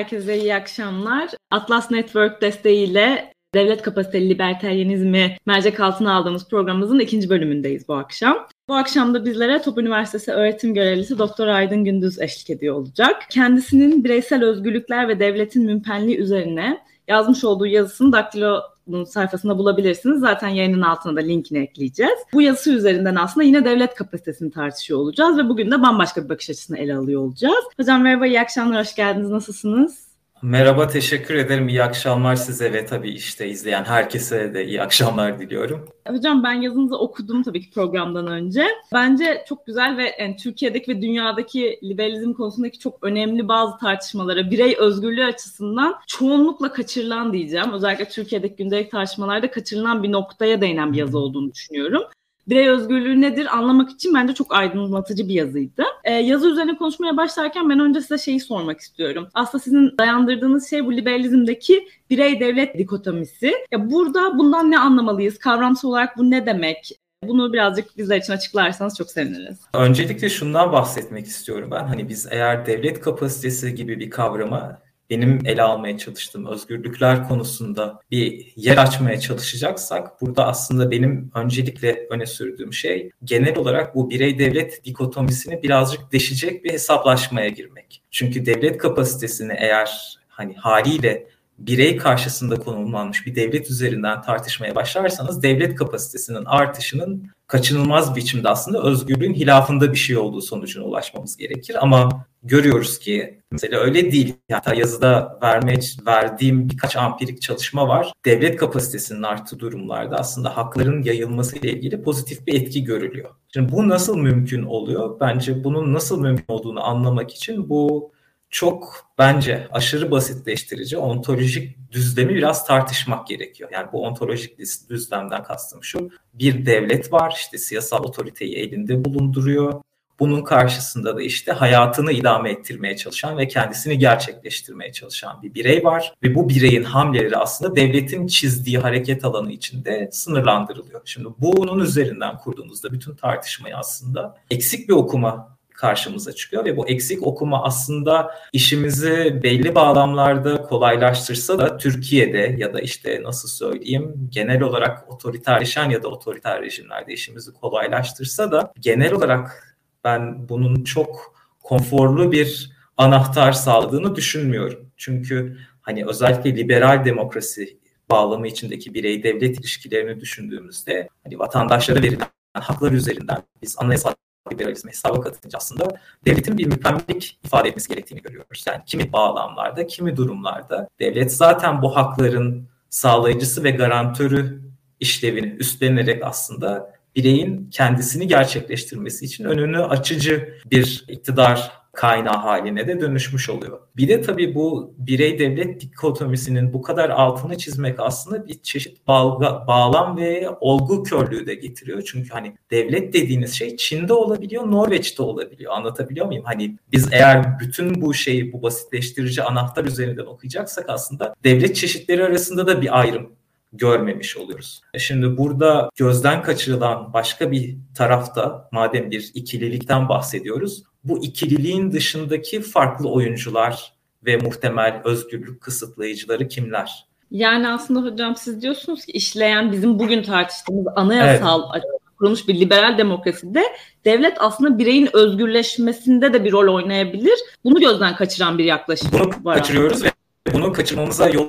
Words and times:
herkese 0.00 0.38
iyi 0.38 0.54
akşamlar. 0.54 1.30
Atlas 1.50 1.90
Network 1.90 2.42
desteğiyle 2.42 3.32
devlet 3.54 3.82
kapasiteli 3.82 4.28
liberteryenizmi 4.28 5.36
mercek 5.46 5.80
altına 5.80 6.14
aldığımız 6.14 6.48
programımızın 6.48 6.98
ikinci 6.98 7.30
bölümündeyiz 7.30 7.88
bu 7.88 7.94
akşam. 7.94 8.46
Bu 8.68 8.74
akşam 8.74 9.14
da 9.14 9.24
bizlere 9.24 9.62
Top 9.62 9.78
Üniversitesi 9.78 10.32
öğretim 10.32 10.74
görevlisi 10.74 11.18
Doktor 11.18 11.46
Aydın 11.46 11.84
Gündüz 11.84 12.20
eşlik 12.20 12.50
ediyor 12.50 12.74
olacak. 12.74 13.26
Kendisinin 13.30 14.04
bireysel 14.04 14.44
özgürlükler 14.44 15.08
ve 15.08 15.20
devletin 15.20 15.66
mümpenliği 15.66 16.18
üzerine 16.18 16.78
yazmış 17.08 17.44
olduğu 17.44 17.66
yazısını 17.66 18.12
Daktilo 18.12 18.60
sayfasında 19.06 19.58
bulabilirsiniz. 19.58 20.20
Zaten 20.20 20.48
yayının 20.48 20.82
altına 20.82 21.16
da 21.16 21.20
linkini 21.20 21.58
ekleyeceğiz. 21.58 22.18
Bu 22.32 22.42
yazısı 22.42 22.72
üzerinden 22.72 23.14
aslında 23.14 23.44
yine 23.46 23.64
devlet 23.64 23.94
kapasitesini 23.94 24.50
tartışıyor 24.50 25.00
olacağız 25.00 25.38
ve 25.38 25.48
bugün 25.48 25.70
de 25.70 25.82
bambaşka 25.82 26.24
bir 26.24 26.28
bakış 26.28 26.50
açısını 26.50 26.78
ele 26.78 26.96
alıyor 26.96 27.22
olacağız. 27.22 27.64
Hocam 27.76 28.02
merhaba, 28.02 28.26
iyi 28.26 28.40
akşamlar, 28.40 28.80
hoş 28.80 28.94
geldiniz. 28.94 29.30
Nasılsınız? 29.30 30.09
Merhaba, 30.42 30.86
teşekkür 30.86 31.34
ederim. 31.34 31.68
İyi 31.68 31.82
akşamlar 31.82 32.36
size 32.36 32.72
ve 32.72 32.86
tabii 32.86 33.10
işte 33.10 33.48
izleyen 33.48 33.84
herkese 33.84 34.54
de 34.54 34.66
iyi 34.66 34.82
akşamlar 34.82 35.38
diliyorum. 35.38 35.88
Hocam 36.08 36.44
ben 36.44 36.52
yazınızı 36.52 36.98
okudum 36.98 37.42
tabii 37.42 37.60
ki 37.60 37.70
programdan 37.70 38.26
önce. 38.26 38.66
Bence 38.92 39.44
çok 39.48 39.66
güzel 39.66 39.96
ve 39.96 40.16
yani 40.20 40.36
Türkiye'deki 40.36 40.90
ve 40.96 41.02
dünyadaki 41.02 41.80
liberalizm 41.82 42.32
konusundaki 42.32 42.78
çok 42.78 43.04
önemli 43.04 43.48
bazı 43.48 43.78
tartışmalara, 43.78 44.50
birey 44.50 44.76
özgürlüğü 44.78 45.24
açısından 45.24 45.94
çoğunlukla 46.06 46.72
kaçırılan 46.72 47.32
diyeceğim. 47.32 47.72
Özellikle 47.72 48.08
Türkiye'deki 48.08 48.56
gündelik 48.56 48.90
tartışmalarda 48.90 49.50
kaçırılan 49.50 50.02
bir 50.02 50.12
noktaya 50.12 50.60
değinen 50.60 50.92
bir 50.92 50.98
yazı 50.98 51.18
olduğunu 51.18 51.52
düşünüyorum 51.52 52.02
birey 52.48 52.68
özgürlüğü 52.68 53.20
nedir 53.20 53.58
anlamak 53.58 53.90
için 53.90 54.14
bence 54.14 54.34
çok 54.34 54.54
aydınlatıcı 54.54 55.28
bir 55.28 55.34
yazıydı. 55.34 55.82
Ee, 56.04 56.12
yazı 56.12 56.50
üzerine 56.50 56.76
konuşmaya 56.76 57.16
başlarken 57.16 57.70
ben 57.70 57.80
önce 57.80 58.00
size 58.00 58.18
şeyi 58.18 58.40
sormak 58.40 58.80
istiyorum. 58.80 59.28
Aslında 59.34 59.62
sizin 59.62 59.98
dayandırdığınız 59.98 60.70
şey 60.70 60.86
bu 60.86 60.92
liberalizmdeki 60.92 61.88
birey 62.10 62.40
devlet 62.40 62.78
dikotomisi. 62.78 63.52
Ya 63.72 63.90
burada 63.90 64.38
bundan 64.38 64.70
ne 64.70 64.78
anlamalıyız? 64.78 65.38
Kavramsal 65.38 65.88
olarak 65.88 66.18
bu 66.18 66.30
ne 66.30 66.46
demek? 66.46 67.00
Bunu 67.24 67.52
birazcık 67.52 67.98
bizler 67.98 68.16
için 68.16 68.32
açıklarsanız 68.32 68.96
çok 68.96 69.10
seviniriz. 69.10 69.58
Öncelikle 69.74 70.28
şundan 70.28 70.72
bahsetmek 70.72 71.26
istiyorum 71.26 71.70
ben. 71.70 71.84
Hani 71.84 72.08
biz 72.08 72.28
eğer 72.30 72.66
devlet 72.66 73.00
kapasitesi 73.00 73.74
gibi 73.74 74.00
bir 74.00 74.10
kavrama 74.10 74.82
benim 75.10 75.38
ele 75.44 75.62
almaya 75.62 75.98
çalıştığım 75.98 76.46
özgürlükler 76.46 77.28
konusunda 77.28 78.00
bir 78.10 78.52
yer 78.56 78.76
açmaya 78.76 79.20
çalışacaksak 79.20 80.20
burada 80.20 80.46
aslında 80.46 80.90
benim 80.90 81.30
öncelikle 81.34 82.06
öne 82.10 82.26
sürdüğüm 82.26 82.72
şey 82.72 83.10
genel 83.24 83.58
olarak 83.58 83.94
bu 83.94 84.10
birey 84.10 84.38
devlet 84.38 84.84
dikotomisini 84.84 85.62
birazcık 85.62 86.12
deşecek 86.12 86.64
bir 86.64 86.72
hesaplaşmaya 86.72 87.48
girmek. 87.48 88.02
Çünkü 88.10 88.46
devlet 88.46 88.78
kapasitesini 88.78 89.52
eğer 89.58 90.18
hani 90.28 90.54
haliyle 90.54 91.26
birey 91.60 91.96
karşısında 91.96 92.56
konumlanmış 92.56 93.26
bir 93.26 93.34
devlet 93.34 93.70
üzerinden 93.70 94.22
tartışmaya 94.22 94.74
başlarsanız 94.74 95.42
devlet 95.42 95.74
kapasitesinin 95.74 96.44
artışının 96.44 97.30
kaçınılmaz 97.46 98.16
biçimde 98.16 98.48
aslında 98.48 98.82
özgürlüğün 98.82 99.34
hilafında 99.34 99.92
bir 99.92 99.98
şey 99.98 100.16
olduğu 100.16 100.40
sonucuna 100.40 100.84
ulaşmamız 100.84 101.36
gerekir. 101.36 101.76
Ama 101.80 102.26
görüyoruz 102.42 102.98
ki 102.98 103.40
mesela 103.50 103.80
öyle 103.80 104.12
değil. 104.12 104.34
Hatta 104.52 104.74
yazıda 104.74 105.38
verme, 105.42 105.78
verdiğim 106.06 106.68
birkaç 106.70 106.96
ampirik 106.96 107.42
çalışma 107.42 107.88
var. 107.88 108.12
Devlet 108.24 108.56
kapasitesinin 108.56 109.22
arttığı 109.22 109.58
durumlarda 109.58 110.16
aslında 110.16 110.56
hakların 110.56 111.02
yayılması 111.02 111.58
ile 111.58 111.72
ilgili 111.72 112.02
pozitif 112.02 112.46
bir 112.46 112.54
etki 112.54 112.84
görülüyor. 112.84 113.30
Şimdi 113.54 113.72
bu 113.72 113.88
nasıl 113.88 114.16
mümkün 114.16 114.62
oluyor? 114.62 115.20
Bence 115.20 115.64
bunun 115.64 115.94
nasıl 115.94 116.20
mümkün 116.20 116.44
olduğunu 116.48 116.84
anlamak 116.84 117.30
için 117.30 117.68
bu 117.68 118.12
çok 118.50 119.06
bence 119.18 119.68
aşırı 119.72 120.10
basitleştirici 120.10 120.98
ontolojik 120.98 121.92
düzlemi 121.92 122.34
biraz 122.34 122.66
tartışmak 122.66 123.26
gerekiyor. 123.26 123.70
Yani 123.72 123.88
bu 123.92 124.02
ontolojik 124.02 124.58
düzlemden 124.90 125.42
kastım 125.42 125.84
şu. 125.84 126.10
Bir 126.34 126.66
devlet 126.66 127.12
var 127.12 127.34
işte 127.36 127.58
siyasal 127.58 128.04
otoriteyi 128.04 128.56
elinde 128.56 129.04
bulunduruyor. 129.04 129.82
Bunun 130.20 130.42
karşısında 130.42 131.16
da 131.16 131.22
işte 131.22 131.52
hayatını 131.52 132.12
idame 132.12 132.50
ettirmeye 132.50 132.96
çalışan 132.96 133.38
ve 133.38 133.48
kendisini 133.48 133.98
gerçekleştirmeye 133.98 134.92
çalışan 134.92 135.42
bir 135.42 135.54
birey 135.54 135.84
var. 135.84 136.14
Ve 136.22 136.34
bu 136.34 136.48
bireyin 136.48 136.82
hamleleri 136.82 137.36
aslında 137.36 137.76
devletin 137.76 138.26
çizdiği 138.26 138.78
hareket 138.78 139.24
alanı 139.24 139.52
içinde 139.52 140.08
sınırlandırılıyor. 140.12 141.00
Şimdi 141.04 141.28
bunun 141.38 141.84
üzerinden 141.84 142.36
kurduğunuzda 142.36 142.92
bütün 142.92 143.14
tartışmayı 143.14 143.76
aslında 143.76 144.36
eksik 144.50 144.88
bir 144.88 144.94
okuma 144.94 145.59
karşımıza 145.80 146.32
çıkıyor 146.32 146.64
ve 146.64 146.76
bu 146.76 146.88
eksik 146.88 147.26
okuma 147.26 147.62
aslında 147.64 148.30
işimizi 148.52 149.40
belli 149.42 149.74
bağlamlarda 149.74 150.62
kolaylaştırsa 150.62 151.58
da 151.58 151.76
Türkiye'de 151.76 152.56
ya 152.58 152.74
da 152.74 152.80
işte 152.80 153.22
nasıl 153.22 153.48
söyleyeyim 153.48 154.28
genel 154.28 154.62
olarak 154.62 155.12
otoriterleşen 155.12 155.90
ya 155.90 156.02
da 156.02 156.08
otoriter 156.08 156.62
rejimlerde 156.62 157.12
işimizi 157.12 157.52
kolaylaştırsa 157.52 158.52
da 158.52 158.72
genel 158.80 159.12
olarak 159.12 159.76
ben 160.04 160.48
bunun 160.48 160.84
çok 160.84 161.34
konforlu 161.62 162.32
bir 162.32 162.70
anahtar 162.96 163.52
sağladığını 163.52 164.16
düşünmüyorum. 164.16 164.90
Çünkü 164.96 165.56
hani 165.80 166.06
özellikle 166.06 166.56
liberal 166.56 167.04
demokrasi 167.04 167.78
bağlamı 168.10 168.48
içindeki 168.48 168.94
birey 168.94 169.22
devlet 169.22 169.60
ilişkilerini 169.60 170.20
düşündüğümüzde 170.20 171.08
hani 171.24 171.38
vatandaşlara 171.38 172.02
verilen 172.02 172.28
haklar 172.54 172.92
üzerinden 172.92 173.42
biz 173.62 173.76
anayasal 173.78 174.14
liberalizmi 174.52 174.90
hesaba 174.90 175.20
katınca 175.20 175.56
aslında 175.56 176.00
devletin 176.24 176.58
bir 176.58 176.66
mükemmellik 176.66 177.38
ifade 177.44 177.68
etmesi 177.68 177.88
gerektiğini 177.88 178.22
görüyoruz. 178.22 178.64
Yani 178.66 178.82
kimi 178.86 179.12
bağlamlarda, 179.12 179.86
kimi 179.86 180.16
durumlarda 180.16 180.88
devlet 181.00 181.34
zaten 181.34 181.82
bu 181.82 181.96
hakların 181.96 182.68
sağlayıcısı 182.90 183.64
ve 183.64 183.70
garantörü 183.70 184.62
işlevini 185.00 185.46
üstlenerek 185.46 186.24
aslında 186.24 186.94
bireyin 187.16 187.70
kendisini 187.70 188.28
gerçekleştirmesi 188.28 189.24
için 189.24 189.44
önünü 189.44 189.84
açıcı 189.84 190.54
bir 190.70 191.04
iktidar 191.08 191.79
kaynağı 191.92 192.36
haline 192.36 192.88
de 192.88 193.00
dönüşmüş 193.00 193.50
oluyor. 193.50 193.80
Bir 193.96 194.08
de 194.08 194.20
tabii 194.20 194.54
bu 194.54 194.94
birey 194.98 195.38
devlet 195.38 195.80
dikotomisinin 195.80 196.72
bu 196.72 196.82
kadar 196.82 197.10
altını 197.10 197.58
çizmek 197.58 198.00
aslında 198.00 198.46
bir 198.46 198.62
çeşit 198.62 199.06
bağla, 199.06 199.66
bağlam 199.66 200.16
ve 200.16 200.48
olgu 200.60 201.02
körlüğü 201.02 201.46
de 201.46 201.54
getiriyor. 201.54 202.02
Çünkü 202.06 202.30
hani 202.30 202.56
devlet 202.70 203.12
dediğiniz 203.12 203.52
şey 203.52 203.76
Çin'de 203.76 204.12
olabiliyor, 204.12 204.70
Norveç'te 204.70 205.22
olabiliyor. 205.22 205.72
Anlatabiliyor 205.72 206.26
muyum? 206.26 206.44
Hani 206.44 206.78
biz 206.92 207.08
eğer 207.12 207.58
bütün 207.60 208.00
bu 208.00 208.14
şeyi 208.14 208.52
bu 208.52 208.62
basitleştirici 208.62 209.42
anahtar 209.42 209.84
üzerinden 209.84 210.26
okuyacaksak 210.26 210.84
aslında 210.88 211.34
devlet 211.44 211.76
çeşitleri 211.76 212.24
arasında 212.24 212.66
da 212.66 212.82
bir 212.82 213.00
ayrım 213.00 213.32
görmemiş 213.72 214.36
oluyoruz. 214.36 214.80
E 214.94 214.98
şimdi 214.98 215.36
burada 215.36 215.90
gözden 215.96 216.42
kaçırılan 216.42 217.12
başka 217.12 217.52
bir 217.52 217.76
tarafta 217.94 218.68
madem 218.72 219.10
bir 219.10 219.30
ikililikten 219.34 220.08
bahsediyoruz 220.08 220.82
bu 221.04 221.24
ikililiğin 221.24 221.92
dışındaki 221.92 222.62
farklı 222.62 223.10
oyuncular 223.10 223.92
ve 224.26 224.36
muhtemel 224.36 225.00
özgürlük 225.04 225.60
kısıtlayıcıları 225.60 226.48
kimler? 226.48 227.06
Yani 227.30 227.68
aslında 227.68 228.00
hocam 228.00 228.36
siz 228.36 228.62
diyorsunuz 228.62 229.04
ki 229.04 229.12
işleyen 229.12 229.72
bizim 229.72 229.98
bugün 229.98 230.22
tartıştığımız 230.22 230.86
anayasal 230.96 231.62
evet. 231.74 231.84
kurulmuş 232.18 232.48
bir 232.48 232.60
liberal 232.60 232.98
demokraside 232.98 233.64
devlet 234.04 234.36
aslında 234.40 234.78
bireyin 234.78 235.08
özgürleşmesinde 235.12 236.32
de 236.32 236.44
bir 236.44 236.52
rol 236.52 236.74
oynayabilir. 236.74 237.38
Bunu 237.64 237.80
gözden 237.80 238.16
kaçıran 238.16 238.58
bir 238.58 238.64
yaklaşım 238.64 239.10
bunu 239.12 239.30
var. 239.44 239.56
kaçırıyoruz 239.56 240.04
ve 240.04 240.10
bunu 240.52 240.72
kaçırmamıza 240.72 241.28
yol 241.28 241.48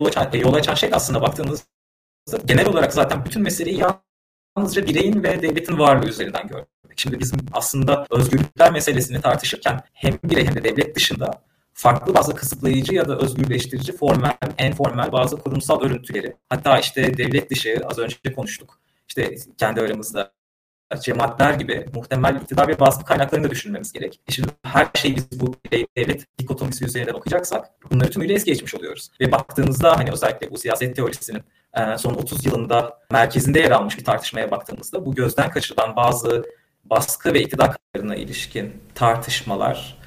açan, 0.00 0.30
yol 0.34 0.54
açan 0.54 0.74
şey 0.74 0.90
aslında 0.92 1.22
baktığınızda 1.22 1.64
genel 2.46 2.68
olarak 2.68 2.92
zaten 2.92 3.24
bütün 3.24 3.42
meseleyi 3.42 3.82
yalnızca 4.56 4.86
bireyin 4.86 5.22
ve 5.22 5.42
devletin 5.42 5.78
varlığı 5.78 6.08
üzerinden 6.08 6.48
görmek. 6.92 7.00
Şimdi 7.00 7.20
bizim 7.20 7.38
aslında 7.52 8.06
özgürlükler 8.10 8.72
meselesini 8.72 9.20
tartışırken 9.20 9.80
hem 9.92 10.18
birey 10.24 10.46
hem 10.46 10.54
de 10.54 10.64
devlet 10.64 10.96
dışında 10.96 11.30
farklı 11.74 12.14
bazı 12.14 12.34
kısıtlayıcı 12.34 12.94
ya 12.94 13.08
da 13.08 13.18
özgürleştirici 13.18 13.92
formel, 13.92 14.36
en 14.58 14.74
formel 14.74 15.12
bazı 15.12 15.36
kurumsal 15.36 15.80
örüntüleri 15.80 16.36
hatta 16.48 16.78
işte 16.78 17.16
devlet 17.16 17.50
dışı 17.50 17.82
az 17.90 17.98
önce 17.98 18.16
konuştuk. 18.34 18.78
İşte 19.08 19.34
kendi 19.58 19.80
aramızda 19.80 20.32
cemaatler 21.00 21.54
gibi 21.54 21.86
muhtemel 21.94 22.36
iktidar 22.36 22.68
ve 22.68 22.80
bazı 22.80 23.04
kaynaklarını 23.04 23.46
da 23.46 23.50
düşünmemiz 23.50 23.92
gerek. 23.92 24.20
E 24.28 24.32
şimdi 24.32 24.48
her 24.64 24.88
şeyi 24.94 25.16
biz 25.16 25.40
bu 25.40 25.54
devlet 25.96 26.38
dikotomisi 26.38 26.84
üzerinden 26.84 27.14
okuyacaksak 27.14 27.66
bunları 27.90 28.10
tümüyle 28.10 28.34
es 28.34 28.44
geçmiş 28.44 28.74
oluyoruz. 28.74 29.10
Ve 29.20 29.32
baktığımızda 29.32 29.98
hani 29.98 30.10
özellikle 30.12 30.50
bu 30.50 30.58
siyaset 30.58 30.96
teorisinin 30.96 31.42
e, 31.74 31.98
son 31.98 32.14
30 32.14 32.46
yılında 32.46 32.98
merkezinde 33.10 33.60
yer 33.60 33.70
almış 33.70 33.98
bir 33.98 34.04
tartışmaya 34.04 34.50
baktığımızda 34.50 35.06
bu 35.06 35.14
gözden 35.14 35.50
kaçırılan 35.50 35.96
bazı 35.96 36.44
baskı 36.84 37.34
ve 37.34 37.40
iktidar 37.42 37.76
kararına 37.94 38.16
ilişkin 38.16 38.72
tartışmalar 38.94 39.98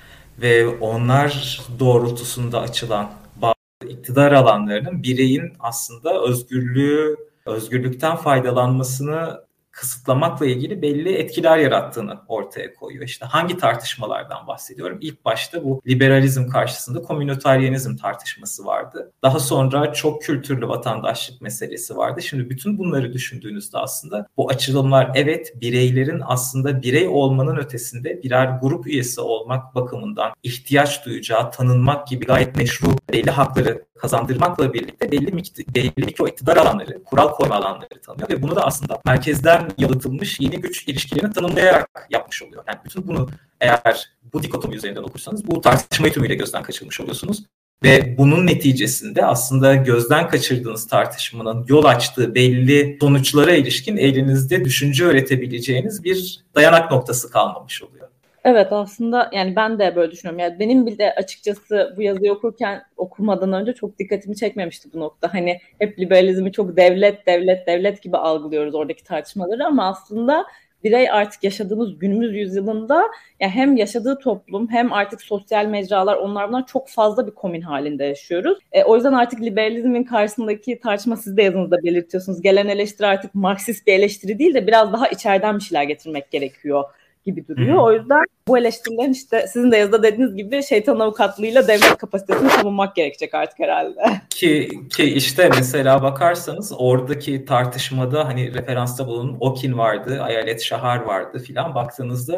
ve 0.41 0.67
onlar 0.67 1.61
doğrultusunda 1.79 2.61
açılan 2.61 3.11
bazı 3.35 3.93
iktidar 3.93 4.31
alanlarının 4.31 5.03
bireyin 5.03 5.53
aslında 5.59 6.21
özgürlüğü, 6.23 7.15
özgürlükten 7.45 8.15
faydalanmasını 8.15 9.44
kısıtlamakla 9.75 10.45
ilgili 10.45 10.81
belli 10.81 11.13
etkiler 11.13 11.57
yarattığını 11.57 12.19
ortaya 12.27 12.73
koyuyor. 12.73 13.05
İşte 13.05 13.25
hangi 13.25 13.57
tartışmalardan 13.57 14.47
bahsediyorum? 14.47 14.97
İlk 15.01 15.25
başta 15.25 15.63
bu 15.63 15.81
liberalizm 15.87 16.47
karşısında 16.47 17.01
komüniteryenizm 17.01 17.95
tartışması 17.95 18.65
vardı. 18.65 19.11
Daha 19.23 19.39
sonra 19.39 19.93
çok 19.93 20.21
kültürlü 20.21 20.67
vatandaşlık 20.67 21.41
meselesi 21.41 21.97
vardı. 21.97 22.21
Şimdi 22.21 22.49
bütün 22.49 22.77
bunları 22.77 23.13
düşündüğünüzde 23.13 23.77
aslında 23.77 24.27
bu 24.37 24.49
açılımlar 24.49 25.11
evet 25.15 25.53
bireylerin 25.61 26.21
aslında 26.25 26.81
birey 26.81 27.07
olmanın 27.07 27.57
ötesinde 27.57 28.23
birer 28.23 28.59
grup 28.61 28.87
üyesi 28.87 29.21
olmak 29.21 29.75
bakımından 29.75 30.31
ihtiyaç 30.43 31.05
duyacağı 31.05 31.51
tanınmak 31.51 32.07
gibi 32.07 32.25
gayet 32.25 32.55
meşru 32.55 32.87
belli 33.13 33.31
hakları 33.31 33.85
kazandırmakla 33.97 34.73
birlikte 34.73 35.11
belli, 35.11 35.43
belli 35.75 35.91
mikro 35.97 36.27
iktidar 36.27 36.57
alanları, 36.57 37.03
kural 37.03 37.31
koyma 37.31 37.55
alanları 37.55 38.01
tanıyor 38.05 38.29
ve 38.29 38.41
bunu 38.41 38.55
da 38.55 38.65
aslında 38.65 39.01
merkezden 39.05 39.71
yalıtılmış 39.77 40.39
yeni 40.39 40.57
güç 40.61 40.87
ilişkilerini 40.87 41.33
tanımlayarak 41.33 42.07
yapmış 42.09 42.43
oluyor. 42.43 42.63
Yani 42.67 42.79
bütün 42.85 43.07
bunu 43.07 43.29
eğer 43.61 44.09
bu 44.33 44.43
dikotomi 44.43 44.75
üzerinden 44.75 45.03
okursanız 45.03 45.47
bu 45.47 45.61
tartışmayı 45.61 46.13
tümüyle 46.13 46.35
gözden 46.35 46.63
kaçırmış 46.63 47.01
oluyorsunuz. 47.01 47.43
Ve 47.83 48.17
bunun 48.17 48.47
neticesinde 48.47 49.25
aslında 49.25 49.75
gözden 49.75 50.29
kaçırdığınız 50.29 50.87
tartışmanın 50.87 51.65
yol 51.67 51.85
açtığı 51.85 52.35
belli 52.35 52.97
sonuçlara 53.01 53.55
ilişkin 53.55 53.97
elinizde 53.97 54.65
düşünce 54.65 55.05
öğretebileceğiniz 55.05 56.03
bir 56.03 56.45
dayanak 56.55 56.91
noktası 56.91 57.29
kalmamış 57.31 57.83
oluyor. 57.83 58.04
Evet 58.45 58.67
aslında 58.71 59.29
yani 59.33 59.55
ben 59.55 59.79
de 59.79 59.95
böyle 59.95 60.11
düşünüyorum. 60.11 60.39
Yani 60.39 60.59
benim 60.59 60.85
bile 60.85 61.13
açıkçası 61.15 61.93
bu 61.97 62.01
yazıyı 62.01 62.33
okurken 62.33 62.81
okumadan 62.97 63.53
önce 63.53 63.73
çok 63.73 63.99
dikkatimi 63.99 64.35
çekmemişti 64.35 64.89
bu 64.93 64.99
nokta. 64.99 65.33
Hani 65.33 65.59
hep 65.79 65.99
liberalizmi 65.99 66.51
çok 66.51 66.77
devlet 66.77 67.27
devlet 67.27 67.67
devlet 67.67 68.01
gibi 68.01 68.17
algılıyoruz 68.17 68.75
oradaki 68.75 69.03
tartışmaları 69.03 69.65
ama 69.65 69.87
aslında 69.87 70.45
birey 70.83 71.11
artık 71.11 71.43
yaşadığımız 71.43 71.99
günümüz 71.99 72.35
yüzyılında 72.35 73.03
yani 73.39 73.51
hem 73.51 73.75
yaşadığı 73.75 74.19
toplum 74.19 74.71
hem 74.71 74.93
artık 74.93 75.21
sosyal 75.21 75.65
mecralar 75.65 76.15
onlardan 76.15 76.63
çok 76.63 76.89
fazla 76.89 77.27
bir 77.27 77.31
komün 77.31 77.61
halinde 77.61 78.03
yaşıyoruz. 78.05 78.57
E, 78.71 78.83
o 78.83 78.95
yüzden 78.95 79.13
artık 79.13 79.41
liberalizmin 79.41 80.03
karşısındaki 80.03 80.79
tartışma 80.79 81.17
siz 81.17 81.37
de 81.37 81.43
yazınızda 81.43 81.83
belirtiyorsunuz. 81.83 82.41
Gelen 82.41 82.67
eleştiri 82.67 83.07
artık 83.07 83.35
Marksist 83.35 83.87
bir 83.87 83.93
eleştiri 83.93 84.39
değil 84.39 84.53
de 84.53 84.67
biraz 84.67 84.93
daha 84.93 85.07
içeriden 85.07 85.57
bir 85.57 85.63
şeyler 85.63 85.83
getirmek 85.83 86.31
gerekiyor 86.31 86.83
gibi 87.25 87.47
duruyor. 87.47 87.77
Hı. 87.77 87.81
O 87.81 87.93
yüzden 87.93 88.23
bu 88.47 88.57
eleştirilerin 88.57 89.11
işte 89.11 89.47
sizin 89.47 89.71
de 89.71 89.77
yazıda 89.77 90.03
dediğiniz 90.03 90.35
gibi 90.35 90.63
şeytan 90.63 90.99
avukatlığıyla 90.99 91.67
devlet 91.67 91.97
kapasitesini 91.97 92.49
savunmak 92.49 92.95
gerekecek 92.95 93.33
artık 93.33 93.59
herhalde. 93.59 93.99
Ki, 94.29 94.69
ki 94.95 95.03
işte 95.03 95.49
mesela 95.57 96.03
bakarsanız 96.03 96.73
oradaki 96.77 97.45
tartışmada 97.45 98.27
hani 98.27 98.53
referansta 98.53 99.07
bulunun 99.07 99.37
Okin 99.39 99.77
vardı, 99.77 100.21
Ayalet 100.21 100.63
Şahar 100.63 101.01
vardı 101.01 101.39
filan 101.39 101.75
baktığınızda 101.75 102.35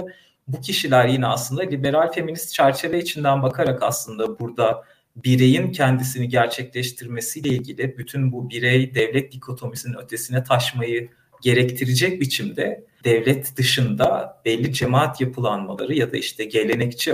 bu 0.48 0.62
kişiler 0.62 1.08
yine 1.08 1.28
aslında 1.28 1.62
liberal 1.62 2.12
feminist 2.12 2.54
çerçeve 2.54 3.00
içinden 3.00 3.44
bakarak 3.44 3.84
aslında 3.84 4.40
burada 4.40 4.84
bireyin 5.16 5.72
kendisini 5.72 6.30
gerçekleştirmesiyle 6.30 7.50
ilgili 7.50 7.98
bütün 7.98 8.32
bu 8.32 8.50
birey 8.50 8.96
devlet 8.96 9.32
dikotomisinin 9.32 9.98
ötesine 9.98 10.44
taşmayı 10.44 11.10
gerektirecek 11.42 12.22
biçimde 12.22 12.86
devlet 13.04 13.58
dışında 13.58 14.42
belli 14.46 14.74
cemaat 14.74 15.22
yapılanmaları 15.22 15.94
ya 15.94 16.12
da 16.12 16.18
işte 16.18 16.46
gelenekçi 16.46 17.14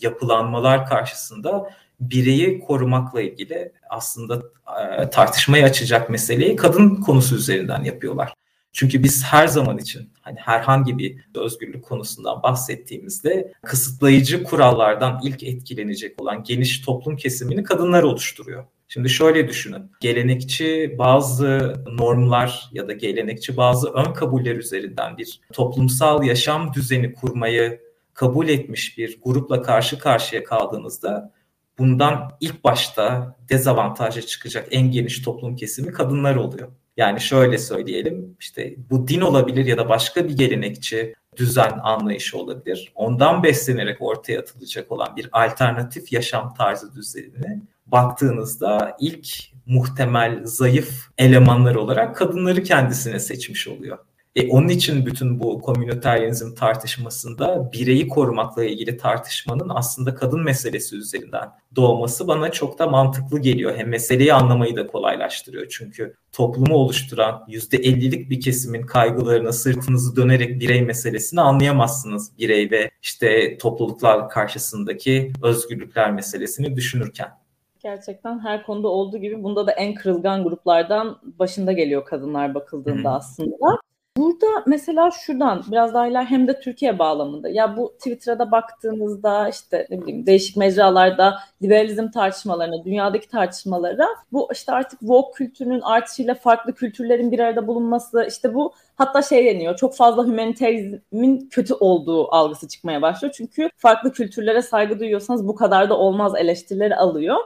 yapılanmalar 0.00 0.86
karşısında 0.86 1.70
bireyi 2.00 2.60
korumakla 2.60 3.20
ilgili 3.20 3.72
aslında 3.90 4.42
e, 4.80 5.10
tartışmayı 5.10 5.64
açacak 5.64 6.10
meseleyi 6.10 6.56
kadın 6.56 6.96
konusu 6.96 7.36
üzerinden 7.36 7.84
yapıyorlar. 7.84 8.34
Çünkü 8.72 9.02
biz 9.02 9.24
her 9.24 9.46
zaman 9.46 9.78
için 9.78 10.10
hani 10.20 10.38
herhangi 10.40 10.98
bir 10.98 11.16
özgürlük 11.34 11.84
konusundan 11.84 12.42
bahsettiğimizde 12.42 13.52
kısıtlayıcı 13.62 14.44
kurallardan 14.44 15.20
ilk 15.22 15.42
etkilenecek 15.42 16.22
olan 16.22 16.42
geniş 16.44 16.80
toplum 16.80 17.16
kesimini 17.16 17.62
kadınlar 17.62 18.02
oluşturuyor. 18.02 18.64
Şimdi 18.94 19.08
şöyle 19.10 19.48
düşünün. 19.48 19.90
Gelenekçi 20.00 20.94
bazı 20.98 21.74
normlar 21.86 22.68
ya 22.72 22.88
da 22.88 22.92
gelenekçi 22.92 23.56
bazı 23.56 23.88
ön 23.88 24.12
kabuller 24.12 24.56
üzerinden 24.56 25.18
bir 25.18 25.40
toplumsal 25.52 26.24
yaşam 26.24 26.74
düzeni 26.74 27.12
kurmayı 27.12 27.80
kabul 28.12 28.48
etmiş 28.48 28.98
bir 28.98 29.18
grupla 29.22 29.62
karşı 29.62 29.98
karşıya 29.98 30.44
kaldığınızda 30.44 31.32
bundan 31.78 32.36
ilk 32.40 32.64
başta 32.64 33.36
dezavantaja 33.48 34.22
çıkacak 34.22 34.68
en 34.70 34.90
geniş 34.90 35.22
toplum 35.22 35.56
kesimi 35.56 35.92
kadınlar 35.92 36.36
oluyor. 36.36 36.68
Yani 36.96 37.20
şöyle 37.20 37.58
söyleyelim 37.58 38.36
işte 38.40 38.74
bu 38.90 39.08
din 39.08 39.20
olabilir 39.20 39.66
ya 39.66 39.78
da 39.78 39.88
başka 39.88 40.28
bir 40.28 40.36
gelenekçi 40.36 41.14
düzen 41.36 41.78
anlayışı 41.82 42.38
olabilir. 42.38 42.92
Ondan 42.94 43.42
beslenerek 43.42 44.02
ortaya 44.02 44.40
atılacak 44.40 44.92
olan 44.92 45.16
bir 45.16 45.28
alternatif 45.32 46.12
yaşam 46.12 46.54
tarzı 46.54 46.94
düzenini 46.94 47.62
baktığınızda 47.86 48.96
ilk 49.00 49.28
muhtemel 49.66 50.40
zayıf 50.44 51.08
elemanlar 51.18 51.74
olarak 51.74 52.16
kadınları 52.16 52.62
kendisine 52.62 53.20
seçmiş 53.20 53.68
oluyor. 53.68 53.98
E, 54.36 54.48
onun 54.48 54.68
için 54.68 55.06
bütün 55.06 55.40
bu 55.40 55.60
komüniteryenizm 55.60 56.54
tartışmasında 56.54 57.72
bireyi 57.72 58.08
korumakla 58.08 58.64
ilgili 58.64 58.96
tartışmanın 58.96 59.68
aslında 59.68 60.14
kadın 60.14 60.42
meselesi 60.42 60.96
üzerinden 60.96 61.48
doğması 61.76 62.28
bana 62.28 62.52
çok 62.52 62.78
da 62.78 62.86
mantıklı 62.86 63.38
geliyor. 63.38 63.76
Hem 63.76 63.88
meseleyi 63.88 64.34
anlamayı 64.34 64.76
da 64.76 64.86
kolaylaştırıyor. 64.86 65.66
Çünkü 65.70 66.14
toplumu 66.32 66.74
oluşturan 66.74 67.44
%50'lik 67.48 68.30
bir 68.30 68.40
kesimin 68.40 68.82
kaygılarına 68.82 69.52
sırtınızı 69.52 70.16
dönerek 70.16 70.60
birey 70.60 70.82
meselesini 70.82 71.40
anlayamazsınız. 71.40 72.38
Birey 72.38 72.70
ve 72.70 72.90
işte 73.02 73.58
topluluklar 73.58 74.28
karşısındaki 74.28 75.32
özgürlükler 75.42 76.12
meselesini 76.12 76.76
düşünürken. 76.76 77.43
Gerçekten 77.84 78.38
her 78.38 78.66
konuda 78.66 78.88
olduğu 78.88 79.18
gibi 79.18 79.42
bunda 79.42 79.66
da 79.66 79.72
en 79.72 79.94
kırılgan 79.94 80.44
gruplardan 80.44 81.18
başında 81.24 81.72
geliyor 81.72 82.04
kadınlar 82.04 82.54
bakıldığında 82.54 83.10
hmm. 83.10 83.16
aslında. 83.16 83.78
Burada 84.16 84.46
mesela 84.66 85.10
şuradan 85.10 85.64
biraz 85.70 85.94
daha 85.94 86.06
iler 86.06 86.24
hem 86.24 86.48
de 86.48 86.60
Türkiye 86.60 86.98
bağlamında 86.98 87.48
ya 87.48 87.76
bu 87.76 87.92
Twitter'a 87.98 88.50
baktığınızda 88.50 89.48
işte 89.48 89.86
ne 89.90 90.00
bileyim 90.00 90.26
değişik 90.26 90.56
mecralarda 90.56 91.38
liberalizm 91.62 92.10
tartışmalarına, 92.10 92.84
dünyadaki 92.84 93.28
tartışmalara 93.28 94.08
bu 94.32 94.48
işte 94.52 94.72
artık 94.72 95.00
woke 95.00 95.32
kültürünün 95.34 95.80
artışıyla 95.80 96.34
farklı 96.34 96.74
kültürlerin 96.74 97.32
bir 97.32 97.38
arada 97.38 97.66
bulunması 97.66 98.26
işte 98.28 98.54
bu 98.54 98.72
hatta 98.96 99.22
şey 99.22 99.46
deniyor 99.46 99.76
çok 99.76 99.96
fazla 99.96 100.24
humanitarizmin 100.24 101.48
kötü 101.48 101.74
olduğu 101.74 102.34
algısı 102.34 102.68
çıkmaya 102.68 103.02
başlıyor. 103.02 103.34
Çünkü 103.36 103.70
farklı 103.76 104.12
kültürlere 104.12 104.62
saygı 104.62 105.00
duyuyorsanız 105.00 105.48
bu 105.48 105.54
kadar 105.54 105.90
da 105.90 105.98
olmaz 105.98 106.32
eleştirileri 106.36 106.96
alıyor. 106.96 107.36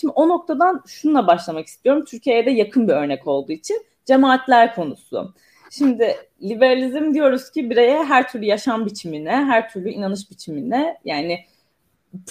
Şimdi 0.00 0.12
o 0.16 0.28
noktadan 0.28 0.82
şununla 0.86 1.26
başlamak 1.26 1.66
istiyorum. 1.66 2.04
Türkiye'ye 2.04 2.46
de 2.46 2.50
yakın 2.50 2.88
bir 2.88 2.92
örnek 2.92 3.26
olduğu 3.26 3.52
için 3.52 3.82
cemaatler 4.04 4.74
konusu. 4.74 5.34
Şimdi 5.70 6.16
liberalizm 6.42 7.14
diyoruz 7.14 7.50
ki 7.50 7.70
bireye 7.70 8.04
her 8.04 8.28
türlü 8.28 8.44
yaşam 8.44 8.86
biçimine, 8.86 9.30
her 9.30 9.68
türlü 9.68 9.90
inanış 9.90 10.30
biçimine 10.30 10.98
yani 11.04 11.38